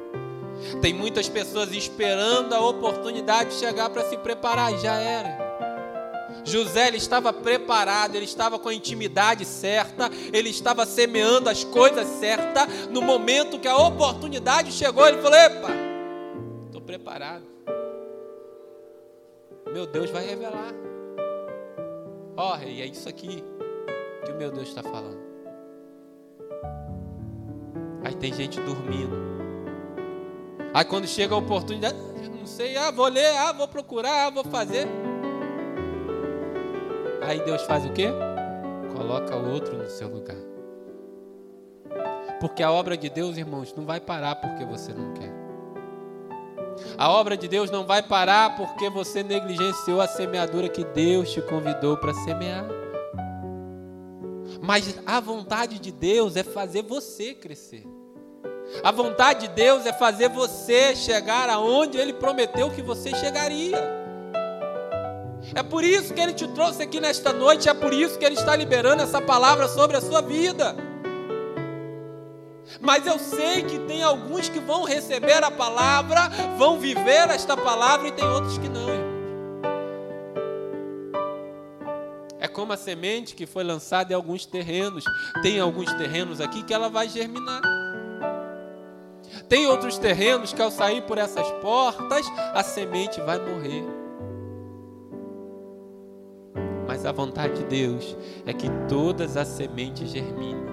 Tem 0.82 0.94
muitas 0.94 1.30
pessoas 1.30 1.72
esperando 1.72 2.52
a 2.54 2.60
oportunidade 2.60 3.54
chegar 3.54 3.90
para 3.92 4.04
se 4.10 4.18
preparar, 4.18 4.74
e 4.74 4.80
já 4.80 4.94
era. 4.94 5.40
José 6.44 6.90
ele 6.90 6.98
estava 6.98 7.32
preparado, 7.32 8.16
ele 8.16 8.26
estava 8.26 8.60
com 8.60 8.68
a 8.68 8.74
intimidade 8.74 9.46
certa, 9.46 10.10
ele 10.34 10.50
estava 10.50 10.86
semeando 10.86 11.50
as 11.50 11.64
coisas 11.64 12.06
certas. 12.20 12.90
No 12.90 13.02
momento 13.02 13.58
que 13.58 13.70
a 13.70 13.78
oportunidade 13.78 14.74
chegou, 14.74 15.08
ele 15.08 15.22
falou: 15.22 15.38
Epa, 15.38 15.70
estou 16.66 16.82
preparado. 16.82 17.46
Meu 19.72 19.86
Deus 19.86 20.10
vai 20.10 20.26
revelar. 20.26 20.74
Ó, 22.36 22.52
oh, 22.52 22.56
rei, 22.58 22.82
é 22.82 22.86
isso 22.86 23.08
aqui 23.08 23.42
que 24.26 24.32
o 24.34 24.36
meu 24.36 24.52
Deus 24.52 24.68
está 24.68 24.84
falando. 24.84 25.21
Aí 28.04 28.14
tem 28.16 28.34
gente 28.34 28.60
dormindo. 28.62 29.16
Aí 30.74 30.86
quando 30.86 31.08
chega 31.08 31.36
a 31.36 31.38
oportunidade, 31.38 31.98
não 32.40 32.46
sei, 32.46 32.78
ah, 32.78 32.92
vou 32.92 33.08
ler, 33.08 33.36
ah, 33.38 33.52
vou 33.52 33.68
procurar, 33.68 34.28
ah, 34.28 34.30
vou 34.30 34.44
fazer. 34.44 34.88
Aí 37.22 37.40
Deus 37.44 37.62
faz 37.64 37.86
o 37.86 37.92
quê? 37.92 38.08
Coloca 38.96 39.36
o 39.36 39.52
outro 39.52 39.78
no 39.78 39.88
seu 39.90 40.08
lugar. 40.08 40.38
Porque 42.40 42.64
a 42.64 42.72
obra 42.72 42.98
de 42.98 43.10
Deus, 43.10 43.38
irmãos, 43.38 43.74
não 43.76 43.86
vai 43.86 44.00
parar 44.00 44.36
porque 44.36 44.66
você 44.66 44.92
não 44.92 45.14
quer. 45.14 45.32
A 46.98 47.12
obra 47.12 47.38
de 47.38 47.48
Deus 47.48 47.70
não 47.70 47.86
vai 47.86 48.02
parar 48.02 48.56
porque 48.56 48.90
você 48.90 49.22
negligenciou 49.22 50.02
a 50.02 50.08
semeadura 50.08 50.68
que 50.68 50.84
Deus 50.84 51.32
te 51.32 51.42
convidou 51.42 51.98
para 51.98 52.14
semear. 52.14 52.81
Mas 54.62 54.96
a 55.06 55.20
vontade 55.20 55.80
de 55.80 55.92
Deus 55.92 56.36
é 56.36 56.44
fazer 56.44 56.84
você 56.84 57.34
crescer. 57.34 57.84
A 58.84 58.92
vontade 58.92 59.48
de 59.48 59.54
Deus 59.56 59.86
é 59.86 59.92
fazer 59.92 60.30
você 60.30 60.96
chegar 60.96 61.50
aonde 61.50 61.98
Ele 61.98 62.14
prometeu 62.14 62.70
que 62.70 62.82
você 62.82 63.10
chegaria. 63.16 63.78
É 65.56 65.64
por 65.64 65.84
isso 65.84 66.14
que 66.14 66.22
Ele 66.22 66.34
te 66.34 66.48
trouxe 66.48 66.84
aqui 66.84 67.00
nesta 67.00 67.34
noite, 67.34 67.68
é 67.68 67.74
por 67.74 67.92
isso 67.92 68.18
que 68.18 68.24
Ele 68.24 68.36
está 68.36 68.56
liberando 68.56 69.02
essa 69.02 69.20
palavra 69.20 69.68
sobre 69.68 69.98
a 69.98 70.02
sua 70.02 70.22
vida. 70.22 70.76
Mas 72.80 73.06
eu 73.06 73.20
sei 73.20 73.64
que 73.64 73.80
tem 73.80 74.04
alguns 74.04 74.48
que 74.48 74.60
vão 74.60 74.84
receber 74.84 75.44
a 75.44 75.52
palavra, 75.52 76.30
vão 76.58 76.80
viver 76.80 77.30
esta 77.30 77.58
palavra 77.58 78.08
e 78.08 78.12
tem 78.12 78.26
outros 78.26 78.58
que 78.58 78.70
não, 78.70 79.01
como 82.62 82.74
a 82.74 82.78
semente 82.78 83.34
que 83.34 83.48
foi 83.48 83.64
lançada 83.64 84.14
em 84.14 84.16
alguns 84.16 84.46
terrenos. 84.46 85.04
Tem 85.42 85.60
alguns 85.60 85.92
terrenos 85.94 86.40
aqui 86.40 86.62
que 86.62 86.72
ela 86.72 86.90
vai 86.90 87.10
germinar. 87.10 87.60
Tem 89.50 89.66
outros 89.66 89.98
terrenos 89.98 90.54
que 90.54 90.62
ao 90.62 90.70
sair 90.70 91.02
por 91.02 91.18
essas 91.18 91.50
portas, 91.54 92.24
a 92.54 92.62
semente 92.62 93.20
vai 93.22 93.40
morrer. 93.40 93.84
Mas 96.88 97.04
a 97.04 97.12
vontade 97.12 97.56
de 97.56 97.64
Deus 97.64 98.16
é 98.46 98.54
que 98.54 98.68
todas 98.88 99.38
as 99.38 99.48
sementes 99.48 100.12
germinem. 100.12 100.64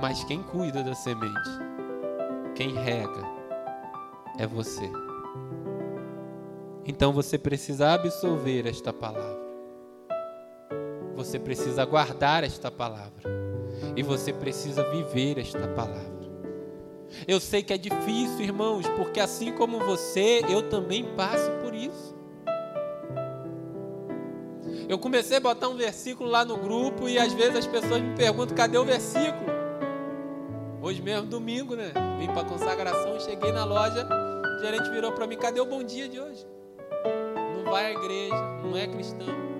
Mas 0.00 0.24
quem 0.24 0.42
cuida 0.42 0.82
da 0.82 0.94
semente, 0.94 1.50
quem 2.54 2.72
rega, 2.72 3.22
é 4.38 4.46
você. 4.46 4.90
Então 6.86 7.12
você 7.12 7.36
precisa 7.36 7.92
absorver 7.92 8.66
esta 8.66 8.94
palavra. 8.94 9.47
Você 11.18 11.36
precisa 11.36 11.84
guardar 11.84 12.44
esta 12.44 12.70
palavra. 12.70 13.28
E 13.96 14.04
você 14.04 14.32
precisa 14.32 14.88
viver 14.88 15.36
esta 15.36 15.66
palavra. 15.66 16.16
Eu 17.26 17.40
sei 17.40 17.60
que 17.60 17.72
é 17.72 17.76
difícil, 17.76 18.40
irmãos, 18.40 18.86
porque 18.96 19.18
assim 19.18 19.52
como 19.52 19.80
você, 19.80 20.44
eu 20.48 20.68
também 20.68 21.02
passo 21.16 21.50
por 21.60 21.74
isso. 21.74 22.16
Eu 24.88 24.96
comecei 24.96 25.38
a 25.38 25.40
botar 25.40 25.68
um 25.68 25.76
versículo 25.76 26.30
lá 26.30 26.44
no 26.44 26.56
grupo 26.56 27.08
e 27.08 27.18
às 27.18 27.32
vezes 27.32 27.56
as 27.56 27.66
pessoas 27.66 28.00
me 28.00 28.14
perguntam: 28.14 28.56
cadê 28.56 28.78
o 28.78 28.84
versículo? 28.84 29.50
Hoje 30.80 31.02
mesmo, 31.02 31.26
domingo, 31.26 31.74
né? 31.74 31.92
Vim 32.20 32.28
para 32.28 32.44
consagração, 32.44 33.18
cheguei 33.18 33.50
na 33.50 33.64
loja, 33.64 34.06
o 34.06 34.60
gerente 34.60 34.88
virou 34.90 35.10
para 35.10 35.26
mim: 35.26 35.36
cadê 35.36 35.60
o 35.60 35.66
bom 35.66 35.82
dia 35.82 36.08
de 36.08 36.20
hoje? 36.20 36.46
Não 37.56 37.72
vai 37.72 37.86
à 37.86 37.90
igreja, 37.90 38.36
não 38.62 38.76
é 38.76 38.86
cristão. 38.86 39.57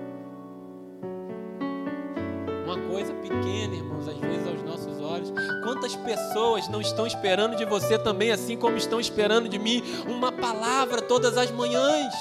Coisa 2.99 3.15
pequena, 3.15 3.77
irmãos, 3.77 4.09
às 4.09 4.19
vezes 4.19 4.47
aos 4.49 4.63
nossos 4.63 5.01
olhos. 5.01 5.33
Quantas 5.63 5.95
pessoas 5.95 6.69
não 6.69 6.81
estão 6.81 7.07
esperando 7.07 7.55
de 7.55 7.65
você 7.65 7.97
também, 7.97 8.33
assim 8.33 8.57
como 8.57 8.77
estão 8.77 8.99
esperando 8.99 9.49
de 9.49 9.57
mim, 9.57 9.85
uma 10.09 10.33
palavra 10.33 11.01
todas 11.01 11.39
as 11.39 11.49
manhãs? 11.53 12.13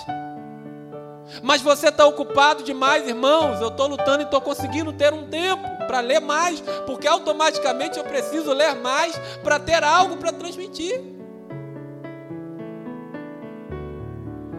Mas 1.42 1.64
você 1.64 1.88
está 1.88 2.06
ocupado 2.06 2.62
demais, 2.62 3.08
irmãos. 3.08 3.60
Eu 3.60 3.70
estou 3.70 3.88
lutando 3.88 4.22
e 4.22 4.26
estou 4.26 4.40
conseguindo 4.40 4.94
ter 4.94 5.12
um 5.14 5.28
tempo 5.28 5.68
para 5.88 6.00
ler 6.00 6.20
mais, 6.20 6.62
porque 6.86 7.08
automaticamente 7.08 7.98
eu 7.98 8.04
preciso 8.04 8.54
ler 8.54 8.76
mais 8.76 9.18
para 9.44 9.60
ter 9.60 9.84
algo 9.84 10.18
para 10.18 10.32
transmitir. 10.32 11.02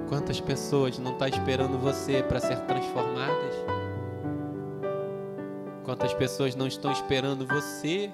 Quantas 0.08 0.40
pessoas 0.40 0.98
não 0.98 1.12
estão 1.12 1.28
tá 1.28 1.28
esperando 1.28 1.78
você 1.78 2.24
para 2.24 2.40
ser 2.40 2.58
transformadas? 2.62 3.77
Quantas 5.89 6.12
pessoas 6.12 6.55
não 6.55 6.66
estão 6.66 6.93
esperando 6.93 7.47
você 7.47 8.11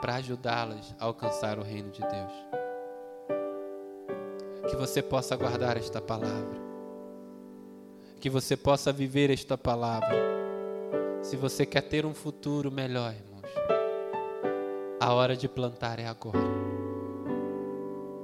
para 0.00 0.14
ajudá-las 0.14 0.94
a 1.00 1.06
alcançar 1.06 1.58
o 1.58 1.64
reino 1.64 1.90
de 1.90 1.98
Deus? 1.98 2.32
Que 4.70 4.76
você 4.76 5.02
possa 5.02 5.34
guardar 5.34 5.76
esta 5.76 6.00
palavra. 6.00 6.60
Que 8.20 8.30
você 8.30 8.56
possa 8.56 8.92
viver 8.92 9.30
esta 9.30 9.58
palavra. 9.58 10.14
Se 11.24 11.34
você 11.34 11.66
quer 11.66 11.80
ter 11.80 12.06
um 12.06 12.14
futuro 12.14 12.70
melhor, 12.70 13.16
irmãos, 13.16 13.50
a 15.00 15.12
hora 15.12 15.36
de 15.36 15.48
plantar 15.48 15.98
é 15.98 16.06
agora. 16.06 16.38